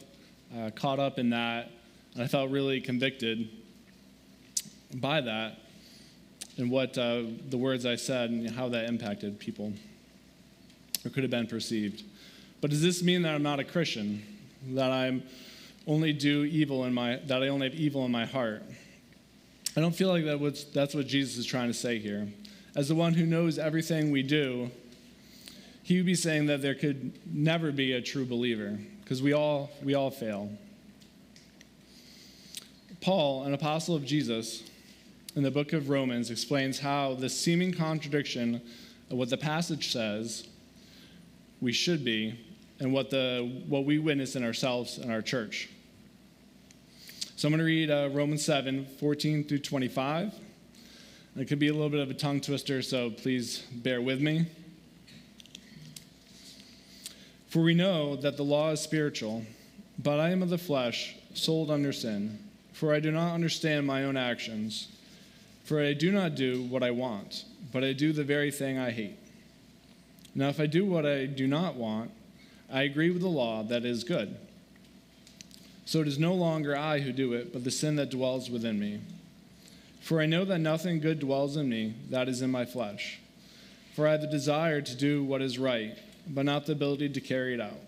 uh, 0.57 0.71
caught 0.77 1.01
up 1.01 1.19
in 1.19 1.31
that, 1.31 1.73
I 2.19 2.27
felt 2.27 2.51
really 2.51 2.81
convicted 2.81 3.49
by 4.95 5.21
that 5.21 5.59
and 6.57 6.71
what 6.71 6.99
uh, 6.99 7.23
the 7.49 7.57
words 7.57 7.87
I 7.87 7.95
said 7.95 8.31
and 8.31 8.51
how 8.51 8.69
that 8.71 8.89
impacted 8.89 9.39
people 9.39 9.73
or 11.05 11.11
could 11.11 11.23
have 11.23 11.31
been 11.31 11.47
perceived. 11.47 12.03
But 12.61 12.71
does 12.71 12.83
this 12.83 13.03
mean 13.03 13.23
that 13.23 13.35
I'm 13.35 13.43
not 13.43 13.61
a 13.61 13.65
Christian? 13.65 14.25
That 14.71 14.91
I'm 14.91 15.23
only 15.87 16.13
do 16.13 16.45
evil 16.45 16.85
in 16.85 16.93
my 16.93 17.17
that 17.27 17.43
I 17.43 17.49
only 17.49 17.71
have 17.71 17.79
evil 17.79 18.05
in 18.05 18.11
my 18.11 18.27
heart? 18.27 18.63
I 19.77 19.81
don't 19.81 19.95
feel 19.95 20.09
like 20.09 20.25
that 20.25 20.41
was, 20.41 20.65
that's 20.65 20.93
what 20.93 21.07
Jesus 21.07 21.37
is 21.37 21.47
trying 21.47 21.69
to 21.69 21.75
say 21.75 22.01
here. 22.01 22.27
As 22.75 22.89
the 22.89 22.97
one 22.97 23.15
who 23.15 23.25
knows 23.25 23.61
everything 23.61 24.11
we 24.11 24.25
do, 24.25 24.73
he 25.85 25.99
would 25.99 26.07
be 26.07 26.17
saying 26.17 26.47
that 26.47 26.63
there 26.63 26.75
could 26.75 27.13
never 27.33 27.71
be 27.71 27.93
a 27.93 28.03
true 28.03 28.25
believer 28.25 28.77
because 29.05 29.23
we 29.23 29.33
all 29.35 29.71
we 29.85 29.95
all 29.95 30.11
fail. 30.11 30.51
Paul, 33.01 33.45
an 33.45 33.55
apostle 33.55 33.95
of 33.95 34.05
Jesus, 34.05 34.65
in 35.37 35.43
the 35.45 35.51
book 35.51 35.73
of 35.73 35.89
Romans 35.89 36.31
explains 36.31 36.81
how 36.81 37.15
the 37.15 37.29
seeming 37.29 37.73
contradiction 37.73 38.61
of 39.11 39.17
what 39.17 39.31
the 39.31 39.37
passage 39.37 39.93
says 39.93 40.49
we 41.61 41.73
should 41.73 42.05
be 42.05 42.39
and 42.81 42.93
what, 42.93 43.11
the, 43.11 43.63
what 43.69 43.85
we 43.85 43.99
witness 43.99 44.35
in 44.37 44.45
ourselves 44.45 44.99
and 44.99 45.13
our 45.13 45.23
church. 45.23 45.69
So 47.37 47.47
I'm 47.47 47.53
going 47.53 47.59
to 47.59 47.65
read 47.65 47.91
uh, 47.91 48.09
Romans 48.13 48.45
7 48.45 48.85
14 48.99 49.45
through 49.45 49.61
25. 49.61 50.35
It 51.37 51.47
could 51.47 51.61
be 51.61 51.69
a 51.69 51.73
little 51.73 51.89
bit 51.89 52.01
of 52.01 52.11
a 52.11 52.15
tongue 52.15 52.41
twister, 52.41 52.83
so 52.83 53.11
please 53.11 53.61
bear 53.71 54.03
with 54.03 54.21
me. 54.21 54.47
For 57.47 57.63
we 57.63 57.75
know 57.75 58.17
that 58.17 58.37
the 58.37 58.43
law 58.43 58.73
is 58.73 58.81
spiritual, 58.81 59.45
but 60.01 60.19
I 60.19 60.31
am 60.31 60.43
of 60.43 60.51
the 60.51 60.59
flesh, 60.59 61.15
sold 61.35 61.71
under 61.71 61.93
sin. 61.93 62.41
For 62.79 62.95
I 62.95 63.01
do 63.01 63.11
not 63.11 63.35
understand 63.35 63.89
my 63.89 64.05
own 64.05 64.17
actions. 64.17 64.87
For 65.65 65.83
I 65.83 65.95
do 65.95 66.13
not 66.13 66.37
do 66.37 66.63
what 66.63 66.85
I 66.85 66.93
want, 66.93 67.45
but 67.73 67.83
I 67.83 67.93
do 67.93 68.13
the 68.13 68.23
very 68.23 68.53
thing 68.53 68.79
I 68.79 68.93
hate. 68.93 69.19
Now, 70.33 70.49
if 70.49 70.61
I 70.61 70.67
do 70.67 70.87
what 70.87 71.05
I 71.05 71.27
do 71.27 71.49
not 71.49 71.75
want, 71.75 72.13
I 72.73 72.83
agree 72.83 73.11
with 73.11 73.23
the 73.23 73.27
law 73.27 73.65
that 73.65 73.85
is 73.85 74.05
good. 74.05 74.37
So 75.87 76.01
it 76.03 76.07
is 76.07 76.21
no 76.21 76.35
longer 76.35 76.77
I 76.77 77.01
who 77.01 77.11
do 77.11 77.33
it, 77.33 77.53
but 77.53 77.65
the 77.65 77.73
sin 77.73 77.97
that 77.97 78.11
dwells 78.11 78.49
within 78.49 78.79
me. 78.79 79.01
For 80.01 80.21
I 80.21 80.27
know 80.27 80.45
that 80.45 80.61
nothing 80.61 81.01
good 81.01 81.19
dwells 81.19 81.57
in 81.57 81.69
me, 81.69 81.95
that 82.11 82.29
is 82.29 82.43
in 82.43 82.53
my 82.53 82.65
flesh. 82.65 83.19
For 83.97 84.07
I 84.07 84.13
have 84.13 84.21
the 84.21 84.29
desire 84.29 84.83
to 84.83 84.95
do 84.95 85.25
what 85.25 85.43
is 85.43 85.59
right, 85.59 85.99
but 86.29 86.45
not 86.45 86.67
the 86.67 86.73
ability 86.73 87.09
to 87.09 87.21
carry 87.21 87.55
it 87.55 87.61
out. 87.61 87.88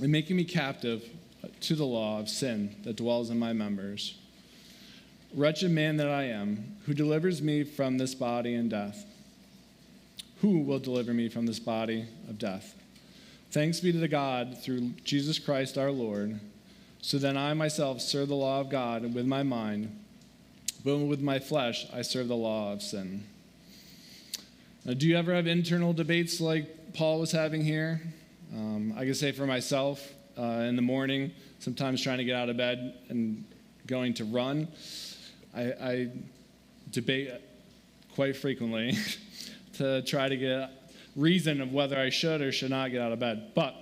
and 0.00 0.12
making 0.12 0.36
me 0.36 0.44
captive 0.44 1.04
to 1.60 1.74
the 1.74 1.84
law 1.84 2.20
of 2.20 2.28
sin 2.28 2.76
that 2.84 2.96
dwells 2.96 3.30
in 3.30 3.38
my 3.38 3.52
members. 3.52 4.18
Wretched 5.34 5.70
man 5.70 5.96
that 5.98 6.08
I 6.08 6.24
am, 6.24 6.76
who 6.86 6.94
delivers 6.94 7.40
me 7.40 7.64
from 7.64 7.98
this 7.98 8.14
body 8.14 8.54
and 8.54 8.68
death? 8.68 9.04
Who 10.40 10.60
will 10.60 10.78
deliver 10.78 11.14
me 11.14 11.28
from 11.28 11.46
this 11.46 11.60
body 11.60 12.06
of 12.28 12.38
death? 12.38 12.74
Thanks 13.50 13.80
be 13.80 13.92
to 13.92 13.98
the 13.98 14.08
God 14.08 14.58
through 14.62 14.90
Jesus 15.04 15.38
Christ 15.38 15.76
our 15.76 15.90
Lord. 15.90 16.40
So 17.02 17.18
then 17.18 17.36
I 17.36 17.54
myself 17.54 18.00
serve 18.00 18.28
the 18.28 18.34
law 18.34 18.60
of 18.60 18.70
God 18.70 19.14
with 19.14 19.26
my 19.26 19.42
mind, 19.42 19.98
but 20.84 20.98
with 20.98 21.20
my 21.20 21.38
flesh 21.38 21.86
I 21.92 22.02
serve 22.02 22.28
the 22.28 22.36
law 22.36 22.72
of 22.72 22.82
sin. 22.82 23.24
Now, 24.84 24.94
do 24.94 25.06
you 25.06 25.16
ever 25.16 25.34
have 25.34 25.46
internal 25.46 25.92
debates 25.92 26.40
like 26.40 26.94
Paul 26.94 27.20
was 27.20 27.32
having 27.32 27.64
here? 27.64 28.00
Um, 28.52 28.94
I 28.96 29.04
can 29.04 29.14
say 29.14 29.30
for 29.30 29.46
myself, 29.46 30.12
uh, 30.36 30.64
in 30.68 30.74
the 30.74 30.82
morning, 30.82 31.30
sometimes 31.60 32.02
trying 32.02 32.18
to 32.18 32.24
get 32.24 32.34
out 32.34 32.48
of 32.48 32.56
bed 32.56 32.94
and 33.08 33.44
going 33.86 34.14
to 34.14 34.24
run, 34.24 34.66
I, 35.54 35.62
I 35.62 36.08
debate 36.90 37.30
quite 38.14 38.36
frequently 38.36 38.96
to 39.74 40.02
try 40.02 40.28
to 40.28 40.36
get 40.36 40.70
reason 41.14 41.60
of 41.60 41.72
whether 41.72 41.98
I 41.98 42.10
should 42.10 42.40
or 42.40 42.50
should 42.50 42.70
not 42.70 42.90
get 42.90 43.00
out 43.00 43.12
of 43.12 43.20
bed. 43.20 43.52
But 43.54 43.74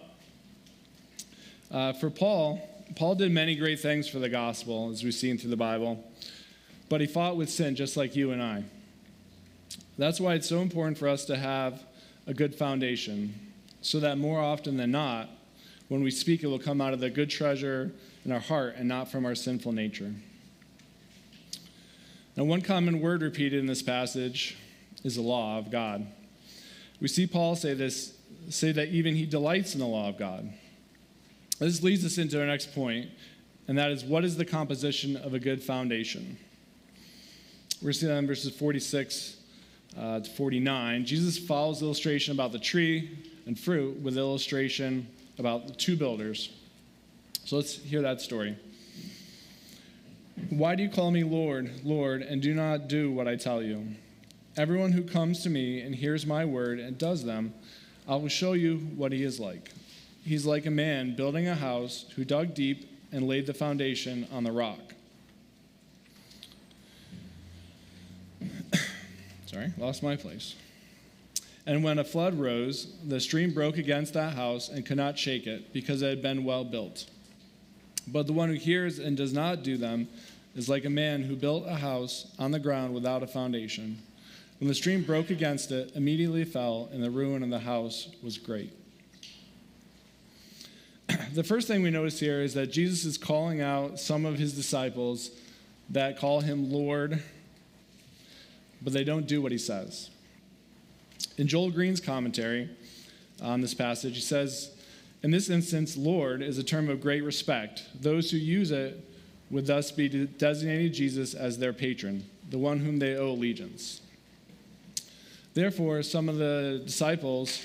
uh, 1.71 1.93
for 1.95 2.11
Paul, 2.11 2.61
Paul 2.97 3.15
did 3.15 3.33
many 3.33 3.55
great 3.57 3.81
things 3.81 4.09
for 4.09 4.19
the 4.19 4.29
gospel, 4.29 4.91
as 4.91 5.03
we've 5.03 5.15
seen 5.15 5.39
through 5.39 5.51
the 5.51 5.57
Bible, 5.57 6.05
but 6.89 7.01
he 7.01 7.07
fought 7.07 7.37
with 7.37 7.51
sin 7.51 7.75
just 7.75 7.97
like 7.97 8.17
you 8.17 8.33
and 8.33 8.43
I. 8.43 8.65
That's 9.97 10.21
why 10.21 10.35
it's 10.35 10.49
so 10.49 10.61
important 10.61 10.99
for 10.99 11.09
us 11.09 11.25
to 11.27 11.37
have 11.37 11.83
a 12.27 12.35
good 12.35 12.55
foundation 12.55 13.48
so 13.81 14.01
that 14.01 14.19
more 14.19 14.41
often 14.41 14.77
than 14.77 14.91
not, 14.91 15.29
when 15.89 16.03
we 16.03 16.11
speak, 16.11 16.43
it 16.43 16.47
will 16.47 16.59
come 16.59 16.81
out 16.81 16.93
of 16.93 17.01
the 17.01 17.11
good 17.11 17.31
treasure 17.31 17.93
in 18.25 18.33
our 18.33 18.41
heart 18.41 18.75
and 18.77 18.89
not 18.89 19.11
from 19.11 19.25
our 19.25 19.35
sinful 19.35 19.73
nature. 19.73 20.13
Now, 22.37 22.45
one 22.45 22.61
common 22.61 23.01
word 23.01 23.23
repeated 23.23 23.59
in 23.59 23.67
this 23.67 23.83
passage 23.83 24.57
is 25.03 25.17
the 25.17 25.23
law 25.23 25.59
of 25.59 25.71
God. 25.71 26.07
We 27.01 27.09
see 27.09 27.27
Paul 27.27 27.57
say 27.57 27.75
this, 27.75 28.17
say 28.51 28.73
that 28.73 28.89
even 28.89 29.15
he 29.15 29.27
delights 29.27 29.75
in 29.75 29.81
the 29.81 29.87
law 29.87 30.09
of 30.09 30.19
God. 30.19 30.53
This 31.59 31.83
leads 31.83 32.05
us 32.05 32.19
into 32.19 32.39
our 32.39 32.47
next 32.47 32.75
point, 32.75 33.11
and 33.67 33.77
that 33.79 33.91
is 33.91 34.05
what 34.05 34.25
is 34.25 34.37
the 34.37 34.45
composition 34.45 35.17
of 35.17 35.35
a 35.35 35.41
good 35.41 35.63
foundation? 35.63 36.39
We're 37.83 37.93
seeing 37.93 38.13
that 38.13 38.19
in 38.19 38.27
verses 38.27 38.55
46 38.55 39.37
uh, 39.97 40.21
to 40.21 40.31
49. 40.31 41.05
Jesus 41.05 41.39
follows 41.39 41.81
the 41.81 41.87
illustration 41.87 42.33
about 42.33 42.53
the 42.53 42.59
tree 42.59 43.19
and 43.49 43.59
fruit 43.59 44.01
with 44.03 44.17
illustration 44.19 45.09
about 45.39 45.79
two 45.79 45.97
builders. 45.97 46.51
So 47.47 47.57
let's 47.57 47.77
hear 47.77 48.03
that 48.03 48.21
story. 48.21 48.55
Why 50.51 50.75
do 50.75 50.83
you 50.83 50.91
call 50.91 51.11
me 51.11 51.25
Lord, 51.25 51.71
Lord, 51.83 52.21
and 52.21 52.43
do 52.43 52.55
not 52.55 52.89
do 52.89 53.11
what 53.11 53.27
I 53.27 53.37
tell 53.37 53.63
you? 53.63 53.87
Everyone 54.59 54.93
who 54.93 55.03
comes 55.03 55.43
to 55.45 55.51
me 55.51 55.81
and 55.81 55.95
hears 55.95 56.27
my 56.27 56.45
word 56.45 56.79
and 56.79 56.99
does 56.99 57.25
them, 57.25 57.55
I 58.07 58.17
will 58.17 58.29
show 58.29 58.53
you 58.53 58.77
what 58.97 59.13
he 59.13 59.25
is 59.25 59.41
like. 59.41 59.71
He's 60.25 60.45
like 60.45 60.67
a 60.67 60.71
man 60.71 61.17
building 61.17 61.49
a 61.49 61.55
house 61.55 62.05
who 62.17 62.27
dug 62.27 62.53
deep 62.53 62.91
and 63.13 63.27
laid 63.27 63.47
the 63.47 63.55
foundation 63.55 64.29
on 64.31 64.45
the 64.45 64.53
rock. 64.53 64.93
Sorry, 69.47 69.73
lost 69.79 70.03
my 70.03 70.17
place. 70.17 70.55
And 71.69 71.85
when 71.85 71.99
a 71.99 72.05
flood 72.05 72.39
rose, 72.39 72.95
the 73.07 73.21
stream 73.21 73.53
broke 73.53 73.77
against 73.77 74.15
that 74.15 74.33
house 74.33 74.71
and 74.71 74.87
could 74.87 74.97
not 74.97 75.19
shake 75.19 75.47
it, 75.47 75.71
because 75.75 76.01
it 76.01 76.09
had 76.09 76.23
been 76.23 76.43
well 76.43 76.65
built. 76.65 77.05
But 78.07 78.27
the 78.27 78.33
one 78.33 78.49
who 78.49 78.55
hears 78.55 78.99
and 78.99 79.19
does 79.19 79.35
not 79.35 79.63
do 79.63 79.77
them 79.77 80.09
is 80.57 80.71
like 80.71 80.87
a 80.87 80.91
man 80.91 81.25
who 81.25 81.37
built 81.37 81.65
a 81.67 81.75
house 81.75 82.33
on 82.39 82.53
the 82.53 82.59
ground 82.59 82.95
without 82.95 83.23
a 83.23 83.27
foundation. 83.27 83.99
When 84.61 84.69
the 84.69 84.75
stream 84.75 85.05
broke 85.05 85.29
against 85.29 85.71
it, 85.71 85.93
immediately 85.95 86.45
fell, 86.45 86.89
and 86.91 87.05
the 87.05 87.11
ruin 87.11 87.43
of 87.43 87.51
the 87.51 87.59
house 87.59 88.09
was 88.23 88.39
great. 88.39 88.73
the 91.35 91.45
first 91.45 91.69
thing 91.69 91.83
we 91.83 91.91
notice 91.91 92.19
here 92.19 92.41
is 92.41 92.55
that 92.55 92.73
Jesus 92.73 93.05
is 93.05 93.19
calling 93.19 93.61
out 93.61 94.01
some 94.01 94.25
of 94.25 94.39
his 94.39 94.55
disciples 94.55 95.33
that 95.91 96.19
call 96.19 96.41
him 96.41 96.73
Lord, 96.73 97.23
but 98.81 98.95
they 98.95 99.05
don't 99.05 99.27
do 99.27 99.43
what 99.43 99.53
he 99.53 99.59
says. 99.59 100.09
In 101.39 101.47
Joel 101.47 101.71
Green's 101.71 102.01
commentary 102.01 102.69
on 103.41 103.61
this 103.61 103.73
passage, 103.73 104.17
he 104.17 104.21
says, 104.21 104.73
In 105.23 105.31
this 105.31 105.49
instance, 105.49 105.97
Lord 105.97 106.43
is 106.43 106.59
a 106.59 106.65
term 106.65 106.89
of 106.89 107.01
great 107.01 107.23
respect. 107.23 107.85
Those 107.95 108.33
who 108.33 108.37
use 108.37 108.73
it 108.73 109.09
would 109.49 109.67
thus 109.67 109.93
be 109.93 110.09
designating 110.09 110.93
Jesus 110.93 111.35
as 111.35 111.57
their 111.57 111.73
patron, 111.73 112.25
the 112.51 112.59
one 112.59 112.81
whom 112.81 112.99
they 112.99 113.17
owe 113.17 113.31
allegiance. 113.31 114.03
Therefore, 115.55 116.03
some 116.03 116.29
of 116.29 116.39
the 116.39 116.83
disciples, 116.85 117.65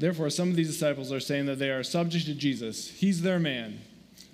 therefore, 0.00 0.30
some 0.30 0.50
of 0.50 0.56
these 0.56 0.68
disciples 0.68 1.12
are 1.12 1.20
saying 1.20 1.46
that 1.46 1.60
they 1.60 1.70
are 1.70 1.84
subject 1.84 2.26
to 2.26 2.34
Jesus. 2.34 2.90
He's 2.90 3.22
their 3.22 3.38
man. 3.38 3.80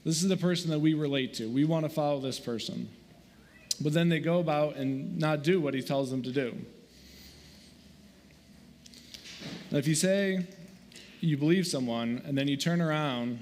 This 0.03 0.23
is 0.23 0.29
the 0.31 0.37
person 0.37 0.71
that 0.71 0.81
we 0.81 0.95
relate 0.95 1.35
to. 1.35 1.47
We 1.47 1.67
want 1.67 1.85
to 1.85 1.91
follow 1.91 2.21
this 2.21 2.41
person. 2.41 2.89
But 3.83 3.93
then 3.93 4.09
they 4.09 4.19
go 4.19 4.41
about 4.41 4.77
and 4.77 5.19
not 5.19 5.43
do 5.43 5.61
what 5.61 5.75
he 5.75 5.83
tells 5.83 6.11
them 6.11 6.23
to 6.23 6.33
do. 6.33 6.57
If 9.73 9.87
you 9.87 9.95
say 9.95 10.47
you 11.21 11.37
believe 11.37 11.65
someone 11.65 12.23
and 12.25 12.37
then 12.37 12.49
you 12.49 12.57
turn 12.57 12.81
around 12.81 13.41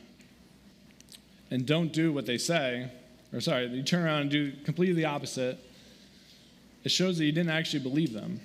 and 1.50 1.64
don't 1.64 1.90
do 1.90 2.12
what 2.12 2.26
they 2.26 2.37
say, 2.37 2.90
or 3.32 3.40
sorry, 3.40 3.66
you 3.68 3.82
turn 3.82 4.04
around 4.04 4.23
and 4.23 4.30
do 4.30 4.52
completely 4.64 4.94
the 4.94 5.06
opposite, 5.06 5.58
it 6.85 6.90
shows 6.90 7.16
that 7.16 7.25
you 7.25 7.32
didn't 7.32 7.50
actually 7.50 7.82
believe 7.82 8.12
them. 8.12 8.40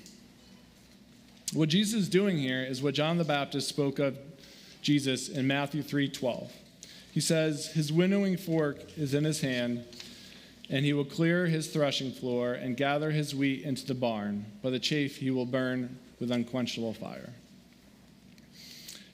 What 1.51 1.67
Jesus 1.67 2.03
is 2.03 2.09
doing 2.09 2.37
here 2.37 2.63
is 2.63 2.81
what 2.81 2.93
John 2.93 3.17
the 3.17 3.25
Baptist 3.25 3.67
spoke 3.67 3.99
of 3.99 4.17
Jesus 4.81 5.27
in 5.27 5.45
Matthew 5.45 5.83
3:12. 5.83 6.51
He 7.11 7.19
says, 7.19 7.67
"His 7.67 7.91
winnowing 7.91 8.37
fork 8.37 8.97
is 8.97 9.13
in 9.13 9.25
his 9.25 9.41
hand, 9.41 9.83
and 10.69 10.85
he 10.85 10.93
will 10.93 11.05
clear 11.05 11.47
his 11.47 11.67
threshing 11.67 12.11
floor 12.11 12.53
and 12.53 12.77
gather 12.77 13.11
his 13.11 13.35
wheat 13.35 13.63
into 13.63 13.85
the 13.85 13.93
barn, 13.93 14.45
but 14.61 14.71
the 14.71 14.79
chaff 14.79 15.17
he 15.17 15.29
will 15.29 15.45
burn 15.45 15.97
with 16.19 16.31
unquenchable 16.31 16.93
fire." 16.93 17.33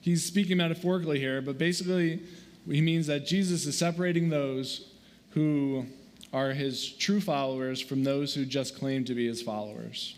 He's 0.01 0.25
speaking 0.25 0.57
metaphorically 0.57 1.19
here, 1.19 1.41
but 1.41 1.57
basically 1.57 2.21
he 2.69 2.81
means 2.81 3.07
that 3.07 3.25
Jesus 3.25 3.65
is 3.65 3.77
separating 3.77 4.29
those 4.29 4.89
who 5.31 5.85
are 6.31 6.51
his 6.51 6.87
true 6.87 7.19
followers 7.19 7.81
from 7.81 8.03
those 8.03 8.33
who 8.33 8.45
just 8.45 8.77
claim 8.77 9.03
to 9.05 9.15
be 9.15 9.27
his 9.27 9.41
followers. 9.41 10.15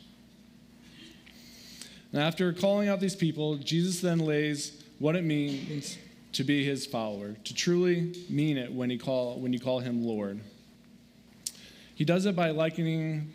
Now, 2.12 2.22
after 2.28 2.52
calling 2.52 2.90
out 2.90 3.00
these 3.00 3.16
people, 3.16 3.56
Jesus 3.56 4.02
then 4.02 4.20
lays 4.20 4.84
what 5.00 5.16
it 5.16 5.24
means 5.24 5.98
to 6.34 6.44
be 6.44 6.64
his 6.64 6.86
follower, 6.86 7.36
to 7.44 7.54
truly 7.54 8.14
mean 8.30 8.58
it 8.58 8.72
when, 8.72 8.90
he 8.90 8.98
call, 8.98 9.40
when 9.40 9.54
you 9.54 9.60
call 9.60 9.80
him 9.80 10.04
Lord. 10.04 10.40
He 11.96 12.04
does 12.04 12.26
it 12.26 12.36
by 12.36 12.52
likening 12.52 13.32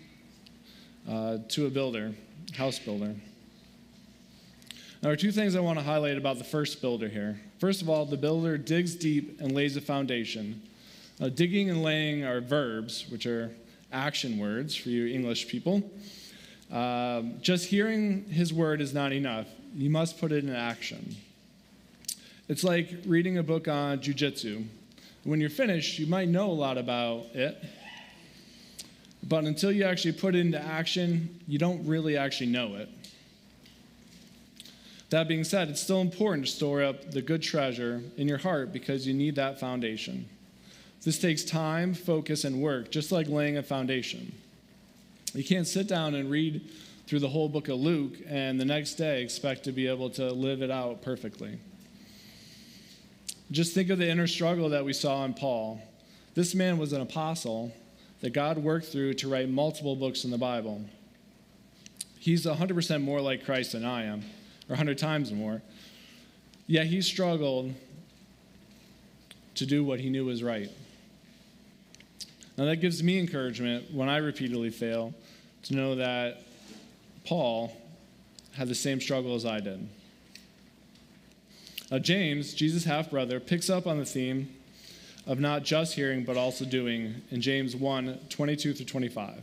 uh, 1.08 1.38
to 1.48 1.66
a 1.66 1.71
builder, 1.71 2.12
house 2.54 2.78
builder. 2.78 3.14
There 5.06 5.12
are 5.12 5.16
two 5.16 5.30
things 5.30 5.54
I 5.54 5.60
want 5.60 5.78
to 5.78 5.84
highlight 5.84 6.19
about 6.19 6.38
the 6.38 6.42
first 6.42 6.80
builder 6.80 7.08
here. 7.08 7.40
First 7.60 7.80
of 7.80 7.88
all, 7.88 8.06
the 8.06 8.16
builder 8.16 8.58
digs 8.58 8.97
deep 8.97 9.40
and 9.40 9.52
lays 9.52 9.76
a 9.76 9.80
foundation. 9.80 10.60
Now, 11.21 11.28
digging 11.28 11.71
and 11.71 11.84
laying 11.84 12.25
are 12.25 12.40
verbs, 12.40 13.06
which 13.08 13.25
are 13.25 13.52
action 13.92 14.36
words 14.36 14.75
for 14.75 14.88
you 14.88 15.06
English 15.06 15.47
people. 15.47 15.88
Uh, 16.73 17.23
just 17.40 17.66
hearing 17.66 18.25
his 18.25 18.52
word 18.52 18.80
is 18.80 18.92
not 18.92 19.12
enough. 19.12 19.47
You 19.76 19.90
must 19.90 20.19
put 20.19 20.32
it 20.32 20.42
in 20.42 20.52
action. 20.52 21.14
It's 22.49 22.64
like 22.64 22.92
reading 23.06 23.38
a 23.38 23.45
book 23.45 23.69
on 23.69 24.00
jujitsu. 24.00 24.66
When 25.23 25.40
you're 25.40 25.50
finished, 25.50 26.00
you 26.00 26.08
might 26.08 26.26
know 26.26 26.50
a 26.50 26.58
lot 26.66 26.78
about 26.78 27.26
it, 27.26 27.64
but 29.23 29.45
until 29.45 29.71
you 29.71 29.84
actually 29.84 30.14
put 30.14 30.34
it 30.34 30.40
into 30.40 30.60
action, 30.60 31.38
you 31.47 31.60
don't 31.60 31.86
really 31.86 32.16
actually 32.16 32.50
know 32.50 32.75
it. 32.75 32.88
That 35.10 35.28
being 35.28 35.45
said, 35.45 35.69
it's 35.69 35.80
still 35.80 36.00
important 36.00 36.47
to 36.47 36.52
store 36.52 36.82
up 36.82 37.12
the 37.12 37.23
good 37.23 37.42
treasure 37.42 38.02
in 38.16 38.26
your 38.26 38.38
heart 38.38 38.73
because 38.73 39.06
you 39.06 39.14
need 39.14 39.36
that 39.36 39.60
foundation. 39.60 40.28
This 41.04 41.19
takes 41.19 41.45
time, 41.45 41.95
focus, 41.95 42.45
and 42.45 42.60
work, 42.60 42.90
just 42.90 43.12
like 43.12 43.28
laying 43.28 43.56
a 43.56 43.62
foundation. 43.62 44.34
You 45.32 45.45
can't 45.45 45.66
sit 45.66 45.86
down 45.86 46.16
and 46.16 46.28
read 46.28 46.69
through 47.06 47.21
the 47.21 47.28
whole 47.28 47.49
book 47.49 47.69
of 47.69 47.78
Luke 47.78 48.14
and 48.26 48.60
the 48.60 48.64
next 48.64 48.95
day 48.95 49.23
expect 49.23 49.62
to 49.64 49.73
be 49.73 49.86
able 49.86 50.10
to 50.10 50.32
live 50.32 50.60
it 50.62 50.73
out 50.73 51.02
perfectly. 51.02 51.58
Just 53.52 53.75
think 53.75 53.90
of 53.90 53.99
the 53.99 54.08
inner 54.08 54.26
struggle 54.26 54.71
that 54.71 54.84
we 54.84 54.92
saw 54.92 55.25
in 55.25 55.34
Paul. 55.34 55.80
This 56.34 56.52
man 56.52 56.78
was 56.78 56.92
an 56.92 57.00
apostle 57.00 57.73
that 58.23 58.32
God 58.32 58.58
worked 58.58 58.86
through 58.86 59.14
to 59.14 59.28
write 59.28 59.49
multiple 59.49 59.95
books 59.95 60.25
in 60.25 60.32
the 60.32 60.38
Bible. 60.38 60.84
He's 62.19 62.45
100% 62.45 63.02
more 63.02 63.21
like 63.21 63.45
Christ 63.45 63.73
than 63.73 63.84
I 63.84 64.04
am 64.04 64.25
or 64.68 64.72
100 64.72 64.98
times 64.98 65.32
more. 65.32 65.62
Yet 66.66 66.86
he 66.86 67.00
struggled 67.02 67.74
to 69.54 69.66
do 69.66 69.84
what 69.84 70.00
he 70.00 70.10
knew 70.10 70.24
was 70.24 70.42
right. 70.42 70.70
Now, 72.56 72.64
that 72.64 72.76
gives 72.76 73.02
me 73.02 73.18
encouragement 73.18 73.92
when 73.92 74.08
I 74.08 74.16
repeatedly 74.16 74.70
fail 74.70 75.14
to 75.64 75.74
know 75.74 75.94
that 75.96 76.42
Paul 77.24 77.76
had 78.52 78.68
the 78.68 78.74
same 78.74 79.00
struggle 79.00 79.34
as 79.34 79.44
I 79.44 79.60
did. 79.60 79.88
Now, 81.90 81.98
James, 81.98 82.54
Jesus' 82.54 82.84
half 82.84 83.10
brother, 83.10 83.38
picks 83.40 83.68
up 83.68 83.86
on 83.86 83.98
the 83.98 84.04
theme 84.04 84.48
of 85.26 85.38
not 85.38 85.64
just 85.64 85.94
hearing 85.94 86.24
but 86.24 86.36
also 86.36 86.64
doing 86.64 87.22
in 87.30 87.40
James 87.40 87.76
1 87.76 88.18
22 88.28 88.74
through 88.74 88.86
25. 88.86 89.42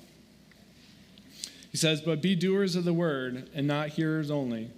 He 1.71 1.77
says, 1.77 2.01
But 2.01 2.21
be 2.21 2.35
doers 2.35 2.75
of 2.75 2.83
the 2.83 2.93
word 2.93 3.49
and 3.53 3.67
not 3.67 3.89
hearers 3.89 4.31
only 4.31 4.69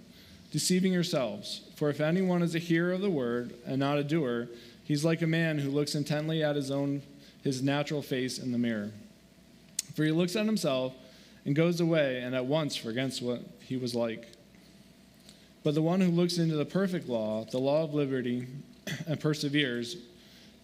deceiving 0.56 0.90
yourselves. 0.90 1.60
For 1.74 1.90
if 1.90 2.00
anyone 2.00 2.40
is 2.40 2.54
a 2.54 2.58
hearer 2.58 2.94
of 2.94 3.02
the 3.02 3.10
word 3.10 3.52
and 3.66 3.78
not 3.78 3.98
a 3.98 4.02
doer, 4.02 4.48
he's 4.84 5.04
like 5.04 5.20
a 5.20 5.26
man 5.26 5.58
who 5.58 5.68
looks 5.68 5.94
intently 5.94 6.42
at 6.42 6.56
his 6.56 6.70
own 6.70 7.02
his 7.42 7.62
natural 7.62 8.00
face 8.00 8.38
in 8.38 8.52
the 8.52 8.58
mirror. 8.58 8.90
For 9.94 10.02
he 10.02 10.12
looks 10.12 10.34
at 10.34 10.46
himself 10.46 10.94
and 11.44 11.54
goes 11.54 11.78
away 11.78 12.22
and 12.22 12.34
at 12.34 12.46
once 12.46 12.74
forgets 12.74 13.20
what 13.20 13.42
he 13.60 13.76
was 13.76 13.94
like. 13.94 14.28
But 15.62 15.74
the 15.74 15.82
one 15.82 16.00
who 16.00 16.10
looks 16.10 16.38
into 16.38 16.56
the 16.56 16.64
perfect 16.64 17.06
law, 17.06 17.44
the 17.44 17.58
law 17.58 17.84
of 17.84 17.92
liberty, 17.92 18.46
and 19.06 19.20
perseveres, 19.20 19.98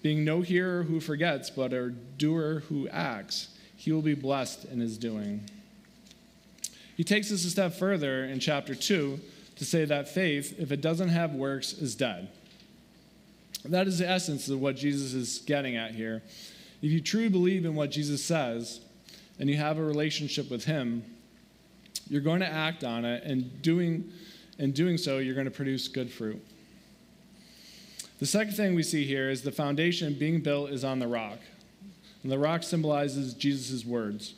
being 0.00 0.24
no 0.24 0.40
hearer 0.40 0.84
who 0.84 1.00
forgets, 1.00 1.50
but 1.50 1.74
a 1.74 1.90
doer 1.90 2.62
who 2.70 2.88
acts, 2.88 3.48
he 3.76 3.92
will 3.92 4.00
be 4.00 4.14
blessed 4.14 4.64
in 4.64 4.80
his 4.80 4.96
doing. 4.96 5.42
He 6.96 7.04
takes 7.04 7.30
us 7.30 7.44
a 7.44 7.50
step 7.50 7.74
further 7.74 8.24
in 8.24 8.40
chapter 8.40 8.74
2 8.74 9.20
to 9.56 9.64
say 9.64 9.84
that 9.84 10.08
faith, 10.08 10.58
if 10.58 10.72
it 10.72 10.80
doesn't 10.80 11.10
have 11.10 11.34
works, 11.34 11.72
is 11.72 11.94
dead. 11.94 12.28
That 13.64 13.86
is 13.86 13.98
the 13.98 14.08
essence 14.08 14.48
of 14.48 14.60
what 14.60 14.76
Jesus 14.76 15.14
is 15.14 15.38
getting 15.40 15.76
at 15.76 15.94
here. 15.94 16.22
If 16.80 16.90
you 16.90 17.00
truly 17.00 17.28
believe 17.28 17.64
in 17.64 17.74
what 17.74 17.90
Jesus 17.90 18.24
says 18.24 18.80
and 19.38 19.48
you 19.48 19.56
have 19.56 19.78
a 19.78 19.84
relationship 19.84 20.50
with 20.50 20.64
Him, 20.64 21.04
you're 22.08 22.20
going 22.20 22.40
to 22.40 22.48
act 22.48 22.82
on 22.84 23.04
it, 23.04 23.22
and 23.24 23.62
doing, 23.62 24.10
and 24.58 24.74
doing 24.74 24.98
so, 24.98 25.18
you're 25.18 25.34
going 25.34 25.46
to 25.46 25.50
produce 25.50 25.88
good 25.88 26.10
fruit. 26.10 26.44
The 28.18 28.26
second 28.26 28.54
thing 28.54 28.74
we 28.74 28.82
see 28.82 29.04
here 29.04 29.30
is 29.30 29.42
the 29.42 29.52
foundation 29.52 30.14
being 30.14 30.42
built 30.42 30.70
is 30.70 30.84
on 30.84 30.98
the 30.98 31.08
rock. 31.08 31.38
And 32.22 32.30
the 32.30 32.38
rock 32.38 32.62
symbolizes 32.62 33.34
Jesus' 33.34 33.84
words. 33.84 34.34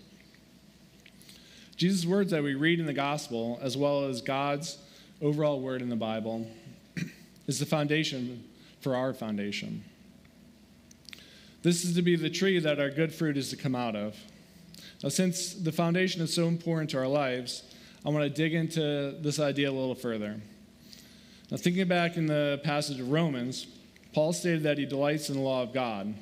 Jesus' 1.77 2.07
words 2.07 2.31
that 2.31 2.43
we 2.43 2.55
read 2.55 2.81
in 2.81 2.87
the 2.87 2.93
gospel, 2.93 3.59
as 3.61 3.77
well 3.77 4.05
as 4.05 4.23
God's 4.23 4.79
overall 5.21 5.61
word 5.61 5.83
in 5.83 5.89
the 5.89 5.97
Bible 5.97 6.47
is 7.47 7.59
the 7.59 7.67
foundation 7.67 8.45
for 8.81 8.95
our 8.95 9.13
foundation. 9.15 9.85
This 11.63 11.85
is 11.85 11.95
to 11.95 12.03
be 12.03 12.17
the 12.17 12.31
tree 12.31 12.59
that 12.59 12.79
our 12.79 12.91
good 12.91 13.13
fruit 13.13 13.37
is 13.37 13.51
to 13.51 13.57
come 13.57 13.75
out 13.75 13.97
of. 13.97 14.17
Now, 15.03 15.09
since 15.09 15.55
the 15.55 15.73
foundation 15.73 16.23
is 16.23 16.33
so 16.33 16.47
important 16.49 16.91
to 16.91 16.99
our 16.99 17.09
lives, 17.09 17.63
I 18.05 18.11
want 18.11 18.25
to 18.25 18.31
dig 18.31 18.55
into 18.55 19.17
this 19.21 19.39
idea 19.39 19.71
a 19.71 19.73
little 19.73 19.95
further. 19.95 20.41
Now, 21.51 21.57
thinking 21.57 21.89
back 21.89 22.17
in 22.17 22.27
the 22.27 22.61
passage 22.65 23.01
of 23.01 23.11
Romans, 23.11 23.67
Paul 24.13 24.33
stated 24.33 24.63
that 24.65 24.79
he 24.79 24.87
delights 24.87 25.31
in 25.31 25.37
the 25.37 25.43
law 25.43 25.63
of 25.63 25.73
God. 25.73 26.15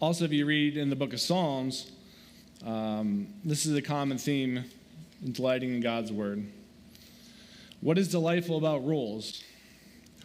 Also, 0.00 0.24
if 0.24 0.32
you 0.32 0.46
read 0.46 0.76
in 0.76 0.90
the 0.90 0.96
book 0.96 1.12
of 1.12 1.20
Psalms, 1.20 1.90
Um, 2.64 3.26
this 3.44 3.66
is 3.66 3.74
a 3.74 3.82
common 3.82 4.18
theme 4.18 4.64
in 5.20 5.32
delighting 5.32 5.74
in 5.74 5.80
God's 5.80 6.12
word. 6.12 6.46
What 7.82 7.98
is 7.98 8.06
delightful 8.08 8.58
about 8.58 8.86
rules? 8.86 9.42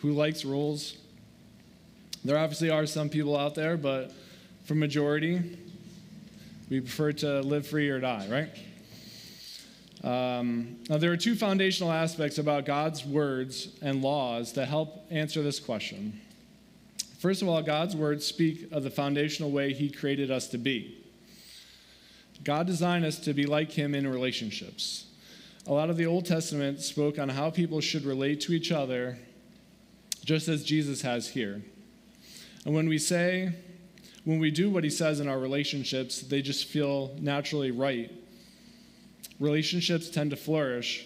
Who 0.02 0.12
likes 0.12 0.46
rules? 0.46 0.96
There 2.24 2.38
obviously 2.38 2.70
are 2.70 2.86
some 2.86 3.10
people 3.10 3.36
out 3.36 3.56
there, 3.56 3.78
but 3.78 4.14
for 4.66 4.76
majority, 4.76 5.58
we 6.70 6.82
prefer 6.82 7.14
to 7.14 7.42
live 7.42 7.66
free 7.66 7.90
or 7.90 8.00
die, 8.00 8.28
right? 8.30 8.50
Um, 10.04 10.78
now, 10.88 10.98
there 10.98 11.12
are 11.12 11.18
two 11.18 11.36
foundational 11.36 11.92
aspects 11.92 12.38
about 12.38 12.66
God's 12.66 13.04
words 13.04 13.70
and 13.82 14.04
laws 14.04 14.54
that 14.54 14.68
help 14.68 15.08
answer 15.10 15.42
this 15.42 15.60
question. 15.60 16.22
First 17.18 17.42
of 17.42 17.48
all, 17.48 17.64
God's 17.64 17.96
words 17.96 18.24
speak 18.24 18.72
of 18.72 18.84
the 18.84 18.92
foundational 18.92 19.50
way 19.50 19.74
He 19.74 19.90
created 19.90 20.30
us 20.30 20.48
to 20.50 20.60
be. 20.60 21.04
God 22.44 22.68
designed 22.68 23.04
us 23.04 23.18
to 23.22 23.34
be 23.34 23.48
like 23.48 23.72
Him 23.72 23.96
in 23.96 24.06
relationships. 24.06 25.06
A 25.68 25.74
lot 25.74 25.90
of 25.90 25.98
the 25.98 26.06
Old 26.06 26.26
Testament 26.26 26.80
spoke 26.80 27.20
on 27.20 27.28
how 27.28 27.50
people 27.50 27.82
should 27.82 28.06
relate 28.06 28.40
to 28.42 28.54
each 28.54 28.72
other, 28.72 29.18
just 30.24 30.48
as 30.48 30.64
Jesus 30.64 31.02
has 31.02 31.28
here. 31.28 31.62
And 32.64 32.74
when 32.74 32.88
we 32.88 32.98
say, 32.98 33.52
when 34.24 34.40
we 34.40 34.50
do 34.50 34.70
what 34.70 34.86
He 34.86 34.90
says 34.90 35.20
in 35.20 35.28
our 35.28 35.38
relationships, 35.38 36.22
they 36.22 36.42
just 36.42 36.68
feel 36.68 37.14
naturally 37.20 37.72
right. 37.72 38.10
Relationships 39.42 40.10
tend 40.10 40.32
to 40.32 40.38
flourish 40.38 41.06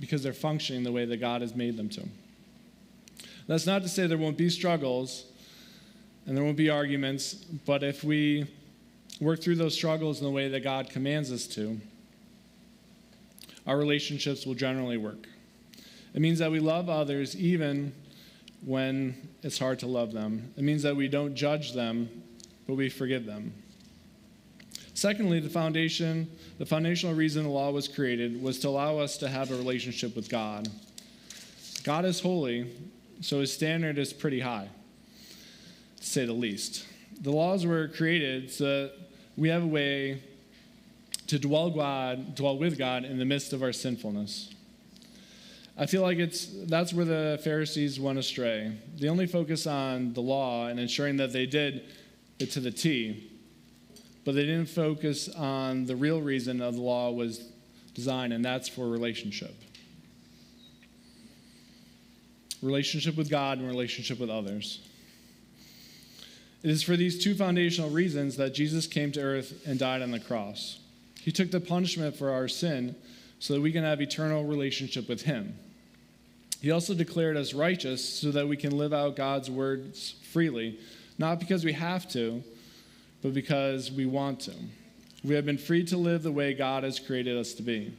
because 0.00 0.22
they're 0.22 0.32
functioning 0.32 0.84
the 0.84 0.92
way 0.92 1.04
that 1.04 1.18
God 1.18 1.42
has 1.42 1.54
made 1.54 1.76
them 1.76 1.90
to. 1.90 2.08
That's 3.46 3.66
not 3.66 3.82
to 3.82 3.90
say 3.90 4.06
there 4.06 4.16
won't 4.16 4.38
be 4.38 4.48
struggles 4.48 5.26
and 6.24 6.34
there 6.34 6.42
won't 6.42 6.56
be 6.56 6.70
arguments, 6.70 7.34
but 7.34 7.82
if 7.82 8.02
we 8.02 8.46
work 9.20 9.42
through 9.42 9.56
those 9.56 9.74
struggles 9.74 10.18
in 10.18 10.24
the 10.24 10.32
way 10.32 10.48
that 10.48 10.60
God 10.60 10.88
commands 10.88 11.30
us 11.30 11.46
to, 11.48 11.78
our 13.66 13.78
relationships 13.78 14.46
will 14.46 14.54
generally 14.54 14.96
work. 14.96 15.26
It 16.14 16.20
means 16.20 16.38
that 16.40 16.50
we 16.50 16.60
love 16.60 16.88
others 16.88 17.36
even 17.36 17.92
when 18.64 19.28
it's 19.42 19.58
hard 19.58 19.78
to 19.80 19.86
love 19.86 20.12
them. 20.12 20.52
It 20.56 20.62
means 20.62 20.82
that 20.82 20.94
we 20.94 21.08
don't 21.08 21.34
judge 21.34 21.72
them, 21.72 22.08
but 22.66 22.74
we 22.74 22.88
forgive 22.88 23.26
them. 23.26 23.52
Secondly, 24.94 25.40
the 25.40 25.48
foundation, 25.48 26.30
the 26.58 26.66
foundational 26.66 27.14
reason 27.14 27.44
the 27.44 27.48
law 27.48 27.70
was 27.70 27.88
created 27.88 28.40
was 28.42 28.58
to 28.60 28.68
allow 28.68 28.98
us 28.98 29.16
to 29.18 29.28
have 29.28 29.50
a 29.50 29.56
relationship 29.56 30.14
with 30.14 30.28
God. 30.28 30.68
God 31.82 32.04
is 32.04 32.20
holy, 32.20 32.70
so 33.20 33.40
his 33.40 33.52
standard 33.52 33.98
is 33.98 34.12
pretty 34.12 34.40
high, 34.40 34.68
to 35.96 36.06
say 36.06 36.26
the 36.26 36.32
least. 36.32 36.86
The 37.22 37.32
laws 37.32 37.64
were 37.64 37.88
created 37.88 38.50
so 38.50 38.64
that 38.64 38.92
we 39.36 39.48
have 39.48 39.62
a 39.62 39.66
way 39.66 40.22
to 41.32 41.38
dwell 41.38 41.70
God, 41.70 42.34
dwell 42.34 42.58
with 42.58 42.76
God 42.76 43.06
in 43.06 43.16
the 43.18 43.24
midst 43.24 43.54
of 43.54 43.62
our 43.62 43.72
sinfulness. 43.72 44.52
I 45.78 45.86
feel 45.86 46.02
like 46.02 46.18
it's 46.18 46.46
that's 46.66 46.92
where 46.92 47.06
the 47.06 47.40
Pharisees 47.42 47.98
went 47.98 48.18
astray. 48.18 48.76
They 48.98 49.08
only 49.08 49.26
focus 49.26 49.66
on 49.66 50.12
the 50.12 50.20
law 50.20 50.66
and 50.66 50.78
ensuring 50.78 51.16
that 51.16 51.32
they 51.32 51.46
did 51.46 51.86
it 52.38 52.50
to 52.50 52.60
the 52.60 52.70
T, 52.70 53.30
but 54.26 54.34
they 54.34 54.44
didn't 54.44 54.68
focus 54.68 55.30
on 55.30 55.86
the 55.86 55.96
real 55.96 56.20
reason 56.20 56.60
of 56.60 56.74
the 56.74 56.82
law 56.82 57.10
was 57.10 57.48
designed, 57.94 58.34
and 58.34 58.44
that's 58.44 58.68
for 58.68 58.86
relationship. 58.86 59.54
Relationship 62.60 63.16
with 63.16 63.30
God 63.30 63.56
and 63.56 63.66
relationship 63.66 64.20
with 64.20 64.28
others. 64.28 64.86
It 66.62 66.68
is 66.68 66.82
for 66.82 66.94
these 66.94 67.24
two 67.24 67.34
foundational 67.34 67.88
reasons 67.88 68.36
that 68.36 68.52
Jesus 68.52 68.86
came 68.86 69.12
to 69.12 69.22
earth 69.22 69.62
and 69.66 69.78
died 69.78 70.02
on 70.02 70.10
the 70.10 70.20
cross. 70.20 70.78
He 71.24 71.30
took 71.30 71.52
the 71.52 71.60
punishment 71.60 72.16
for 72.16 72.30
our 72.30 72.48
sin 72.48 72.96
so 73.38 73.54
that 73.54 73.60
we 73.60 73.70
can 73.70 73.84
have 73.84 74.00
eternal 74.00 74.44
relationship 74.44 75.08
with 75.08 75.22
him. 75.22 75.56
He 76.60 76.72
also 76.72 76.94
declared 76.94 77.36
us 77.36 77.54
righteous 77.54 78.04
so 78.20 78.32
that 78.32 78.48
we 78.48 78.56
can 78.56 78.76
live 78.76 78.92
out 78.92 79.14
God's 79.14 79.48
words 79.48 80.16
freely, 80.32 80.80
not 81.18 81.38
because 81.38 81.64
we 81.64 81.74
have 81.74 82.08
to, 82.10 82.42
but 83.22 83.34
because 83.34 83.92
we 83.92 84.04
want 84.04 84.40
to. 84.40 84.54
We 85.22 85.36
have 85.36 85.46
been 85.46 85.58
free 85.58 85.84
to 85.84 85.96
live 85.96 86.24
the 86.24 86.32
way 86.32 86.54
God 86.54 86.82
has 86.82 86.98
created 86.98 87.36
us 87.36 87.52
to 87.54 87.62
be. 87.62 87.96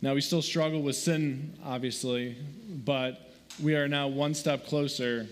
Now, 0.00 0.14
we 0.14 0.22
still 0.22 0.42
struggle 0.42 0.80
with 0.80 0.96
sin, 0.96 1.58
obviously, 1.62 2.36
but 2.68 3.34
we 3.62 3.74
are 3.74 3.88
now 3.88 4.08
one 4.08 4.32
step 4.32 4.66
closer 4.66 5.26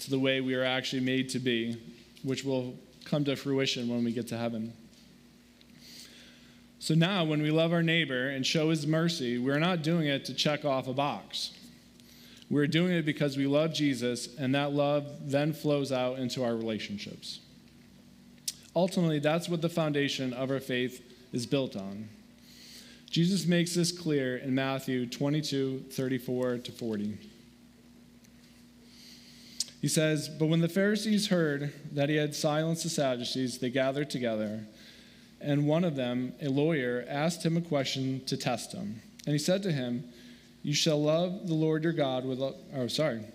to 0.00 0.10
the 0.10 0.18
way 0.18 0.40
we 0.40 0.54
are 0.54 0.64
actually 0.64 1.02
made 1.02 1.28
to 1.30 1.38
be, 1.38 1.80
which 2.24 2.44
will 2.44 2.74
come 3.04 3.24
to 3.24 3.36
fruition 3.36 3.88
when 3.88 4.04
we 4.04 4.12
get 4.12 4.28
to 4.28 4.38
heaven. 4.38 4.72
So 6.78 6.94
now, 6.94 7.24
when 7.24 7.40
we 7.40 7.50
love 7.50 7.72
our 7.72 7.82
neighbor 7.82 8.28
and 8.28 8.46
show 8.46 8.68
his 8.68 8.86
mercy, 8.86 9.38
we're 9.38 9.58
not 9.58 9.82
doing 9.82 10.06
it 10.06 10.26
to 10.26 10.34
check 10.34 10.64
off 10.64 10.86
a 10.86 10.92
box. 10.92 11.52
We're 12.50 12.66
doing 12.66 12.92
it 12.92 13.06
because 13.06 13.36
we 13.36 13.46
love 13.46 13.72
Jesus, 13.72 14.36
and 14.36 14.54
that 14.54 14.72
love 14.72 15.06
then 15.30 15.54
flows 15.54 15.92
out 15.92 16.18
into 16.18 16.44
our 16.44 16.54
relationships. 16.54 17.40
Ultimately, 18.76 19.18
that's 19.18 19.48
what 19.48 19.62
the 19.62 19.68
foundation 19.68 20.32
of 20.34 20.50
our 20.50 20.60
faith 20.60 21.02
is 21.32 21.46
built 21.46 21.74
on. 21.74 22.08
Jesus 23.08 23.46
makes 23.46 23.74
this 23.74 23.90
clear 23.90 24.36
in 24.36 24.54
Matthew 24.54 25.06
22 25.06 25.84
34 25.90 26.58
to 26.58 26.72
40. 26.72 27.18
He 29.84 29.88
says, 29.88 30.30
But 30.30 30.46
when 30.46 30.62
the 30.62 30.68
Pharisees 30.70 31.28
heard 31.28 31.70
that 31.92 32.08
he 32.08 32.16
had 32.16 32.34
silenced 32.34 32.84
the 32.84 32.88
Sadducees, 32.88 33.58
they 33.58 33.68
gathered 33.68 34.08
together. 34.08 34.64
And 35.42 35.68
one 35.68 35.84
of 35.84 35.94
them, 35.94 36.32
a 36.40 36.48
lawyer, 36.48 37.04
asked 37.06 37.44
him 37.44 37.58
a 37.58 37.60
question 37.60 38.24
to 38.24 38.38
test 38.38 38.72
him. 38.72 39.02
And 39.26 39.34
he 39.34 39.38
said 39.38 39.62
to 39.64 39.70
him, 39.70 40.04
You 40.62 40.72
shall 40.72 41.02
love 41.02 41.46
the 41.46 41.52
Lord 41.52 41.84
your 41.84 41.92
God 41.92 42.24
with, 42.24 42.40
oh, 42.40 42.86
sorry. 42.86 43.26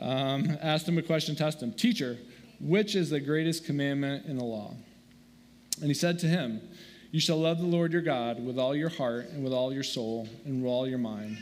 Um, 0.00 0.58
asked 0.60 0.88
him 0.88 0.98
a 0.98 1.02
question, 1.02 1.36
test 1.36 1.62
him. 1.62 1.74
Teacher, 1.74 2.18
which 2.58 2.96
is 2.96 3.08
the 3.08 3.20
greatest 3.20 3.64
commandment 3.64 4.26
in 4.26 4.36
the 4.36 4.44
law? 4.44 4.74
And 5.76 5.86
he 5.86 5.94
said 5.94 6.18
to 6.18 6.26
him, 6.26 6.60
you 7.12 7.20
shall 7.20 7.38
love 7.38 7.58
the 7.58 7.66
Lord 7.66 7.92
your 7.92 8.02
God 8.02 8.44
with 8.44 8.58
all 8.58 8.74
your 8.74 8.88
heart 8.88 9.28
and 9.28 9.44
with 9.44 9.52
all 9.52 9.72
your 9.72 9.84
soul 9.84 10.28
and 10.44 10.60
with 10.60 10.68
all 10.68 10.88
your 10.88 10.98
mind. 10.98 11.38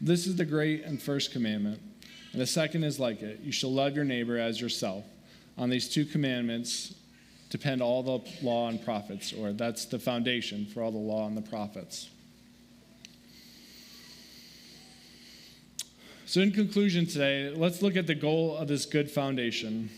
This 0.00 0.26
is 0.26 0.36
the 0.36 0.46
great 0.46 0.84
and 0.84 1.02
first 1.02 1.32
commandment. 1.32 1.82
And 2.32 2.40
the 2.40 2.46
second 2.46 2.84
is 2.84 3.00
like 3.00 3.22
it 3.22 3.40
you 3.40 3.52
shall 3.52 3.72
love 3.72 3.96
your 3.96 4.04
neighbor 4.04 4.38
as 4.38 4.60
yourself. 4.60 5.04
On 5.58 5.68
these 5.68 5.88
two 5.88 6.04
commandments 6.04 6.94
depend 7.50 7.82
all 7.82 8.02
the 8.02 8.20
law 8.42 8.68
and 8.68 8.82
prophets, 8.82 9.32
or 9.32 9.52
that's 9.52 9.84
the 9.84 9.98
foundation 9.98 10.66
for 10.66 10.82
all 10.82 10.92
the 10.92 10.98
law 10.98 11.26
and 11.26 11.36
the 11.36 11.42
prophets. 11.42 12.08
So, 16.26 16.40
in 16.40 16.52
conclusion 16.52 17.06
today, 17.06 17.52
let's 17.52 17.82
look 17.82 17.96
at 17.96 18.06
the 18.06 18.14
goal 18.14 18.56
of 18.56 18.68
this 18.68 18.86
good 18.86 19.10
foundation. 19.10 19.90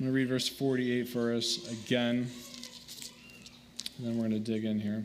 I'm 0.00 0.06
going 0.06 0.12
to 0.12 0.12
read 0.12 0.28
verse 0.28 0.48
48 0.48 1.08
for 1.08 1.32
us 1.32 1.70
again, 1.70 2.28
and 3.98 4.06
then 4.06 4.16
we're 4.18 4.28
going 4.28 4.32
to 4.32 4.40
dig 4.40 4.64
in 4.64 4.80
here. 4.80 5.04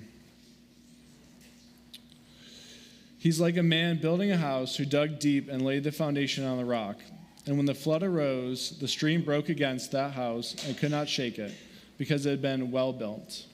He's 3.20 3.40
like 3.40 3.58
a 3.58 3.64
man 3.64 4.00
building 4.00 4.32
a 4.32 4.38
house 4.38 4.76
who 4.76 4.86
dug 4.86 5.20
deep 5.20 5.50
and 5.50 5.62
laid 5.62 5.84
the 5.84 5.92
foundation 5.92 6.46
on 6.46 6.58
the 6.58 6.66
rock. 6.66 6.98
And 7.46 7.58
when 7.58 7.66
the 7.66 7.74
flood 7.74 8.04
arose, 8.04 8.78
the 8.80 8.88
stream 8.88 9.24
broke 9.24 9.50
against 9.50 9.92
that 9.94 10.12
house 10.12 10.56
and 10.66 10.78
could 10.78 10.92
not 10.92 11.10
shake 11.10 11.40
it 11.40 11.54
because 11.98 12.26
it 12.26 12.30
had 12.30 12.42
been 12.42 12.72
well 12.72 12.94
built. 12.94 13.46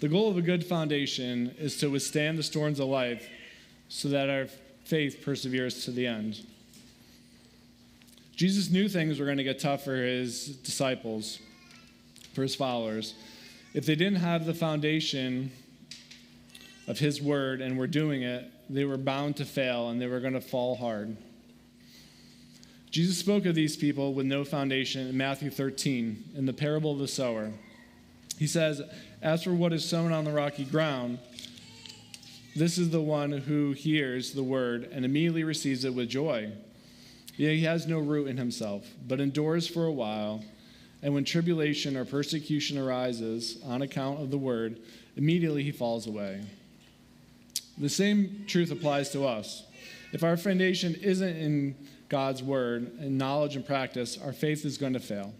The 0.00 0.08
goal 0.08 0.30
of 0.30 0.36
a 0.36 0.42
good 0.42 0.64
foundation 0.64 1.54
is 1.58 1.76
to 1.78 1.90
withstand 1.90 2.38
the 2.38 2.42
storms 2.42 2.78
of 2.78 2.86
life 2.86 3.28
so 3.88 4.08
that 4.10 4.30
our 4.30 4.46
faith 4.84 5.22
perseveres 5.22 5.84
to 5.86 5.90
the 5.90 6.06
end. 6.06 6.46
Jesus 8.36 8.70
knew 8.70 8.88
things 8.88 9.18
were 9.18 9.24
going 9.24 9.38
to 9.38 9.44
get 9.44 9.58
tough 9.58 9.82
for 9.82 9.96
his 9.96 10.46
disciples, 10.58 11.40
for 12.32 12.42
his 12.42 12.54
followers. 12.54 13.14
If 13.74 13.86
they 13.86 13.96
didn't 13.96 14.20
have 14.20 14.46
the 14.46 14.54
foundation 14.54 15.50
of 16.88 16.98
his 16.98 17.22
word 17.22 17.60
and 17.60 17.78
were 17.78 17.86
doing 17.86 18.22
it, 18.22 18.50
they 18.68 18.84
were 18.84 18.96
bound 18.96 19.36
to 19.36 19.44
fail 19.44 19.90
and 19.90 20.00
they 20.00 20.06
were 20.06 20.20
going 20.20 20.32
to 20.32 20.40
fall 20.40 20.74
hard. 20.74 21.16
Jesus 22.90 23.18
spoke 23.18 23.44
of 23.44 23.54
these 23.54 23.76
people 23.76 24.14
with 24.14 24.24
no 24.24 24.42
foundation 24.44 25.06
in 25.06 25.16
Matthew 25.16 25.50
13 25.50 26.30
in 26.34 26.46
the 26.46 26.54
parable 26.54 26.92
of 26.92 26.98
the 26.98 27.06
sower. 27.06 27.52
He 28.38 28.46
says, 28.46 28.80
As 29.20 29.44
for 29.44 29.52
what 29.52 29.74
is 29.74 29.84
sown 29.84 30.12
on 30.12 30.24
the 30.24 30.32
rocky 30.32 30.64
ground, 30.64 31.18
this 32.56 32.78
is 32.78 32.88
the 32.88 33.02
one 33.02 33.32
who 33.32 33.72
hears 33.72 34.32
the 34.32 34.42
word 34.42 34.88
and 34.90 35.04
immediately 35.04 35.44
receives 35.44 35.84
it 35.84 35.94
with 35.94 36.08
joy. 36.08 36.50
Yet 37.36 37.52
he 37.52 37.64
has 37.64 37.86
no 37.86 37.98
root 37.98 38.28
in 38.28 38.38
himself, 38.38 38.86
but 39.06 39.20
endures 39.20 39.68
for 39.68 39.84
a 39.84 39.92
while. 39.92 40.42
And 41.02 41.14
when 41.14 41.24
tribulation 41.24 41.96
or 41.96 42.04
persecution 42.04 42.78
arises 42.78 43.62
on 43.64 43.82
account 43.82 44.20
of 44.20 44.30
the 44.30 44.38
word, 44.38 44.80
immediately 45.16 45.62
he 45.62 45.70
falls 45.70 46.06
away. 46.06 46.42
The 47.80 47.88
same 47.88 48.44
truth 48.46 48.70
applies 48.72 49.10
to 49.10 49.24
us. 49.24 49.64
If 50.12 50.24
our 50.24 50.36
foundation 50.36 50.94
isn't 50.96 51.36
in 51.36 51.76
God's 52.08 52.42
word 52.42 52.92
and 52.98 53.18
knowledge 53.18 53.56
and 53.56 53.64
practice, 53.64 54.18
our 54.18 54.32
faith 54.32 54.64
is 54.64 54.78
going 54.78 54.94
to 54.94 55.00
fail. 55.00 55.32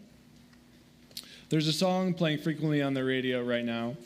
There's 1.48 1.66
a 1.66 1.72
song 1.72 2.14
playing 2.14 2.38
frequently 2.38 2.82
on 2.82 2.94
the 2.94 3.02
radio 3.02 3.42
right 3.42 3.64
now 3.64 3.96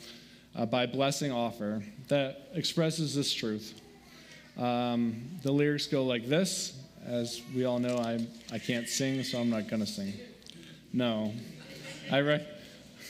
uh, 0.55 0.65
by 0.65 0.85
Blessing 0.85 1.31
Offor 1.31 1.83
that 2.07 2.49
expresses 2.53 3.13
this 3.13 3.33
truth. 3.33 3.79
Um, 4.57 5.39
the 5.43 5.51
lyrics 5.51 5.87
go 5.87 6.05
like 6.05 6.27
this. 6.27 6.79
As 7.05 7.41
we 7.53 7.65
all 7.65 7.79
know, 7.79 7.97
I, 7.97 8.25
I 8.51 8.59
can't 8.59 8.87
sing, 8.87 9.23
so 9.23 9.39
I'm 9.39 9.49
not 9.49 9.67
going 9.67 9.81
to 9.81 9.91
sing. 9.91 10.13
No. 10.93 11.33
I, 12.09 12.19
re- 12.19 12.47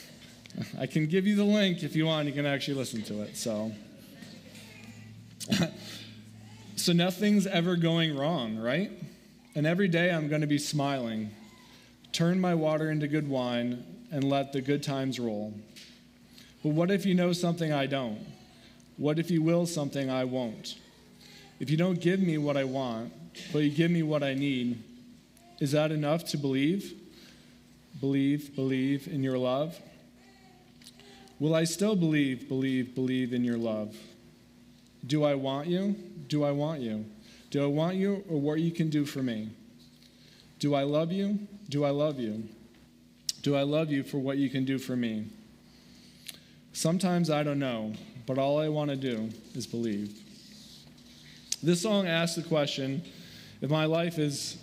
I 0.80 0.88
can 0.88 1.06
give 1.06 1.28
you 1.28 1.36
the 1.36 1.44
link 1.44 1.84
if 1.84 1.96
you 1.96 2.08
want. 2.08 2.28
You 2.28 2.34
can 2.34 2.48
actually 2.48 2.76
listen 2.76 3.04
to 3.04 3.22
it. 3.22 3.38
So. 3.38 3.72
so 6.76 6.94
nothing's 6.94 7.48
ever 7.48 7.76
going 7.76 8.16
wrong, 8.16 8.58
right? 8.58 8.92
And 9.56 9.68
every 9.68 9.88
day 9.88 10.12
I'm 10.12 10.28
going 10.28 10.42
to 10.42 10.48
be 10.48 10.58
smiling. 10.58 11.32
Turn 12.12 12.40
my 12.40 12.54
water 12.56 12.92
into 12.92 13.08
good 13.08 13.28
wine 13.28 13.84
and 14.12 14.24
let 14.24 14.54
the 14.54 14.62
good 14.62 14.84
times 14.84 15.20
roll. 15.20 15.54
But 16.64 16.70
what 16.70 16.92
if 16.92 17.06
you 17.06 17.14
know 17.14 17.34
something 17.34 17.74
I 17.74 17.86
don't? 17.86 18.20
What 18.98 19.20
if 19.20 19.32
you 19.32 19.42
will 19.42 19.66
something 19.66 20.10
I 20.10 20.24
won't? 20.24 20.78
If 21.60 21.70
you 21.70 21.78
don't 21.78 22.00
give 22.00 22.20
me 22.20 22.38
what 22.38 22.58
I 22.58 22.64
want, 22.64 23.14
but 23.52 23.60
you 23.60 23.70
give 23.70 23.92
me 23.92 24.04
what 24.04 24.24
I 24.24 24.34
need, 24.34 24.84
is 25.60 25.72
that 25.72 25.92
enough 25.92 26.26
to 26.26 26.38
believe? 26.38 26.94
Believe, 28.00 28.56
believe 28.56 29.08
in 29.08 29.24
your 29.24 29.38
love? 29.38 29.80
Will 31.40 31.56
I 31.56 31.64
still 31.64 31.96
believe, 31.96 32.48
believe, 32.48 32.96
believe 32.96 33.34
in 33.34 33.44
your 33.44 33.58
love? 33.58 33.96
Do 35.06 35.24
I 35.24 35.36
want 35.36 35.68
you? 35.68 35.96
Do 36.28 36.44
I 36.44 36.52
want 36.52 36.82
you? 36.82 37.06
Do 37.50 37.64
I 37.64 37.68
want 37.68 37.96
you 37.96 38.24
or 38.30 38.40
what 38.40 38.60
you 38.60 38.72
can 38.72 38.90
do 38.90 39.06
for 39.06 39.22
me? 39.22 39.50
Do 40.60 40.74
I 40.74 40.84
love 40.84 41.12
you? 41.12 41.40
Do 41.70 41.84
I 41.84 41.90
love 41.90 42.20
you? 42.20 42.44
Do 43.42 43.56
I 43.56 43.64
love 43.64 43.92
you 43.92 44.04
for 44.04 44.18
what 44.18 44.38
you 44.38 44.50
can 44.50 44.64
do 44.64 44.78
for 44.78 44.96
me? 44.96 45.26
Sometimes 46.72 47.30
I 47.30 47.44
don't 47.44 47.60
know, 47.60 47.94
but 48.26 48.38
all 48.38 48.60
I 48.60 48.70
want 48.70 48.90
to 48.90 48.96
do 48.96 49.30
is 49.54 49.68
believe. 49.68 50.20
This 51.62 51.82
song 51.82 52.08
asks 52.08 52.36
the 52.36 52.44
question 52.44 53.04
if 53.62 53.70
my 53.70 53.86
life 53.86 54.18
is 54.18 54.58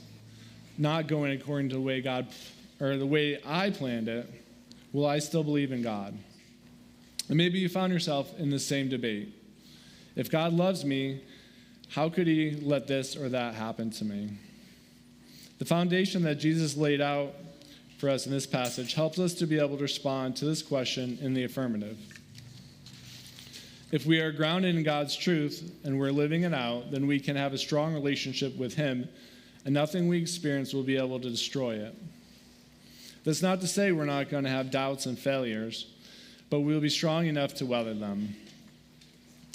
not 0.76 1.06
going 1.06 1.32
according 1.32 1.68
to 1.68 1.76
the 1.76 1.80
way 1.80 2.00
God 2.00 2.28
or 2.80 2.96
the 2.96 3.06
way 3.06 3.38
I 3.46 3.70
planned 3.70 4.08
it, 4.08 4.28
will 4.92 5.06
I 5.06 5.18
still 5.18 5.44
believe 5.44 5.72
in 5.72 5.82
God? 5.82 6.18
And 7.28 7.36
maybe 7.36 7.58
you 7.58 7.68
found 7.68 7.92
yourself 7.92 8.36
in 8.38 8.50
the 8.50 8.58
same 8.58 8.88
debate. 8.88 9.34
If 10.20 10.30
God 10.30 10.52
loves 10.52 10.84
me, 10.84 11.22
how 11.88 12.10
could 12.10 12.26
he 12.26 12.50
let 12.50 12.86
this 12.86 13.16
or 13.16 13.30
that 13.30 13.54
happen 13.54 13.90
to 13.92 14.04
me? 14.04 14.28
The 15.58 15.64
foundation 15.64 16.24
that 16.24 16.34
Jesus 16.34 16.76
laid 16.76 17.00
out 17.00 17.34
for 17.96 18.10
us 18.10 18.26
in 18.26 18.32
this 18.32 18.46
passage 18.46 18.92
helps 18.92 19.18
us 19.18 19.32
to 19.36 19.46
be 19.46 19.58
able 19.58 19.78
to 19.78 19.82
respond 19.82 20.36
to 20.36 20.44
this 20.44 20.60
question 20.60 21.16
in 21.22 21.32
the 21.32 21.44
affirmative. 21.44 21.96
If 23.92 24.04
we 24.04 24.20
are 24.20 24.30
grounded 24.30 24.76
in 24.76 24.82
God's 24.82 25.16
truth 25.16 25.74
and 25.84 25.98
we're 25.98 26.12
living 26.12 26.42
it 26.42 26.52
out, 26.52 26.90
then 26.90 27.06
we 27.06 27.18
can 27.18 27.34
have 27.36 27.54
a 27.54 27.58
strong 27.58 27.94
relationship 27.94 28.54
with 28.58 28.74
Him, 28.74 29.08
and 29.64 29.72
nothing 29.72 30.06
we 30.06 30.20
experience 30.20 30.74
will 30.74 30.82
be 30.82 30.98
able 30.98 31.18
to 31.18 31.30
destroy 31.30 31.76
it. 31.76 31.94
That's 33.24 33.40
not 33.40 33.62
to 33.62 33.66
say 33.66 33.90
we're 33.90 34.04
not 34.04 34.28
going 34.28 34.44
to 34.44 34.50
have 34.50 34.70
doubts 34.70 35.06
and 35.06 35.18
failures, 35.18 35.86
but 36.50 36.60
we'll 36.60 36.80
be 36.80 36.90
strong 36.90 37.24
enough 37.24 37.54
to 37.54 37.64
weather 37.64 37.94
them. 37.94 38.36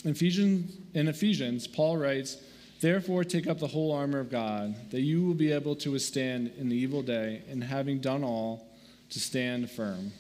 In 0.06 0.12
Ephesians, 0.12 0.72
in 0.94 1.08
Ephesians, 1.08 1.66
Paul 1.66 1.98
writes, 1.98 2.38
Therefore, 2.80 3.24
take 3.24 3.48
up 3.48 3.58
the 3.58 3.68
whole 3.68 3.92
armor 3.92 4.20
of 4.20 4.30
God, 4.30 4.92
that 4.92 5.02
you 5.02 5.26
will 5.26 5.34
be 5.34 5.52
able 5.52 5.76
to 5.78 5.92
withstand 5.92 6.52
in 6.60 6.70
the 6.70 6.76
evil 6.76 7.02
day, 7.02 7.42
and 7.50 7.64
having 7.64 8.00
done 8.00 8.24
all, 8.24 8.68
to 9.10 9.20
stand 9.20 9.72
firm. 9.72 10.12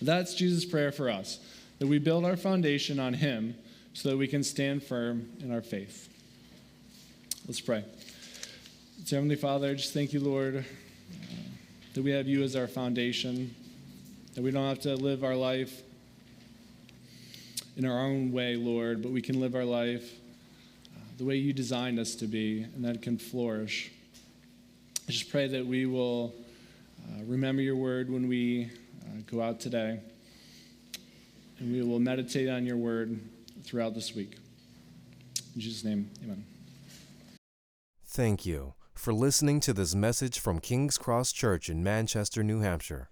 That's 0.00 0.34
Jesus' 0.34 0.64
prayer 0.64 0.90
for 0.90 1.08
us, 1.08 1.38
that 1.78 1.86
we 1.86 1.98
build 1.98 2.24
our 2.24 2.36
foundation 2.36 2.98
on 2.98 3.14
Him 3.14 3.54
so 3.92 4.10
that 4.10 4.16
we 4.16 4.26
can 4.26 4.42
stand 4.42 4.82
firm 4.82 5.30
in 5.40 5.52
our 5.52 5.62
faith. 5.62 6.08
Let's 7.46 7.60
pray. 7.60 7.84
So, 9.04 9.16
Heavenly 9.16 9.36
Father, 9.36 9.76
just 9.76 9.94
thank 9.94 10.12
you, 10.12 10.20
Lord, 10.20 10.64
that 11.94 12.02
we 12.02 12.10
have 12.10 12.26
you 12.26 12.42
as 12.42 12.56
our 12.56 12.66
foundation, 12.66 13.54
that 14.34 14.42
we 14.42 14.50
don't 14.50 14.68
have 14.68 14.80
to 14.80 14.96
live 14.96 15.22
our 15.22 15.36
life 15.36 15.82
in 17.76 17.86
our 17.86 17.98
own 17.98 18.32
way, 18.32 18.56
Lord, 18.56 19.02
but 19.02 19.12
we 19.12 19.22
can 19.22 19.40
live 19.40 19.54
our 19.54 19.64
life 19.64 20.12
uh, 20.94 21.00
the 21.18 21.24
way 21.24 21.36
you 21.36 21.52
designed 21.52 21.98
us 21.98 22.14
to 22.16 22.26
be, 22.26 22.62
and 22.62 22.84
that 22.84 23.02
can 23.02 23.18
flourish. 23.18 23.90
I 25.08 25.12
just 25.12 25.30
pray 25.30 25.48
that 25.48 25.66
we 25.66 25.86
will 25.86 26.34
uh, 27.04 27.24
remember 27.24 27.62
your 27.62 27.76
word 27.76 28.10
when 28.10 28.28
we 28.28 28.70
uh, 29.02 29.22
go 29.30 29.42
out 29.42 29.60
today, 29.60 30.00
and 31.58 31.72
we 31.72 31.82
will 31.82 31.98
meditate 31.98 32.48
on 32.48 32.66
your 32.66 32.76
word 32.76 33.20
throughout 33.62 33.94
this 33.94 34.14
week. 34.14 34.36
In 35.54 35.60
Jesus' 35.60 35.84
name, 35.84 36.10
amen. 36.22 36.44
Thank 38.04 38.44
you 38.44 38.74
for 38.94 39.12
listening 39.12 39.60
to 39.60 39.72
this 39.72 39.94
message 39.94 40.38
from 40.38 40.60
King's 40.60 40.98
Cross 40.98 41.32
Church 41.32 41.68
in 41.68 41.82
Manchester, 41.82 42.42
New 42.42 42.60
Hampshire. 42.60 43.11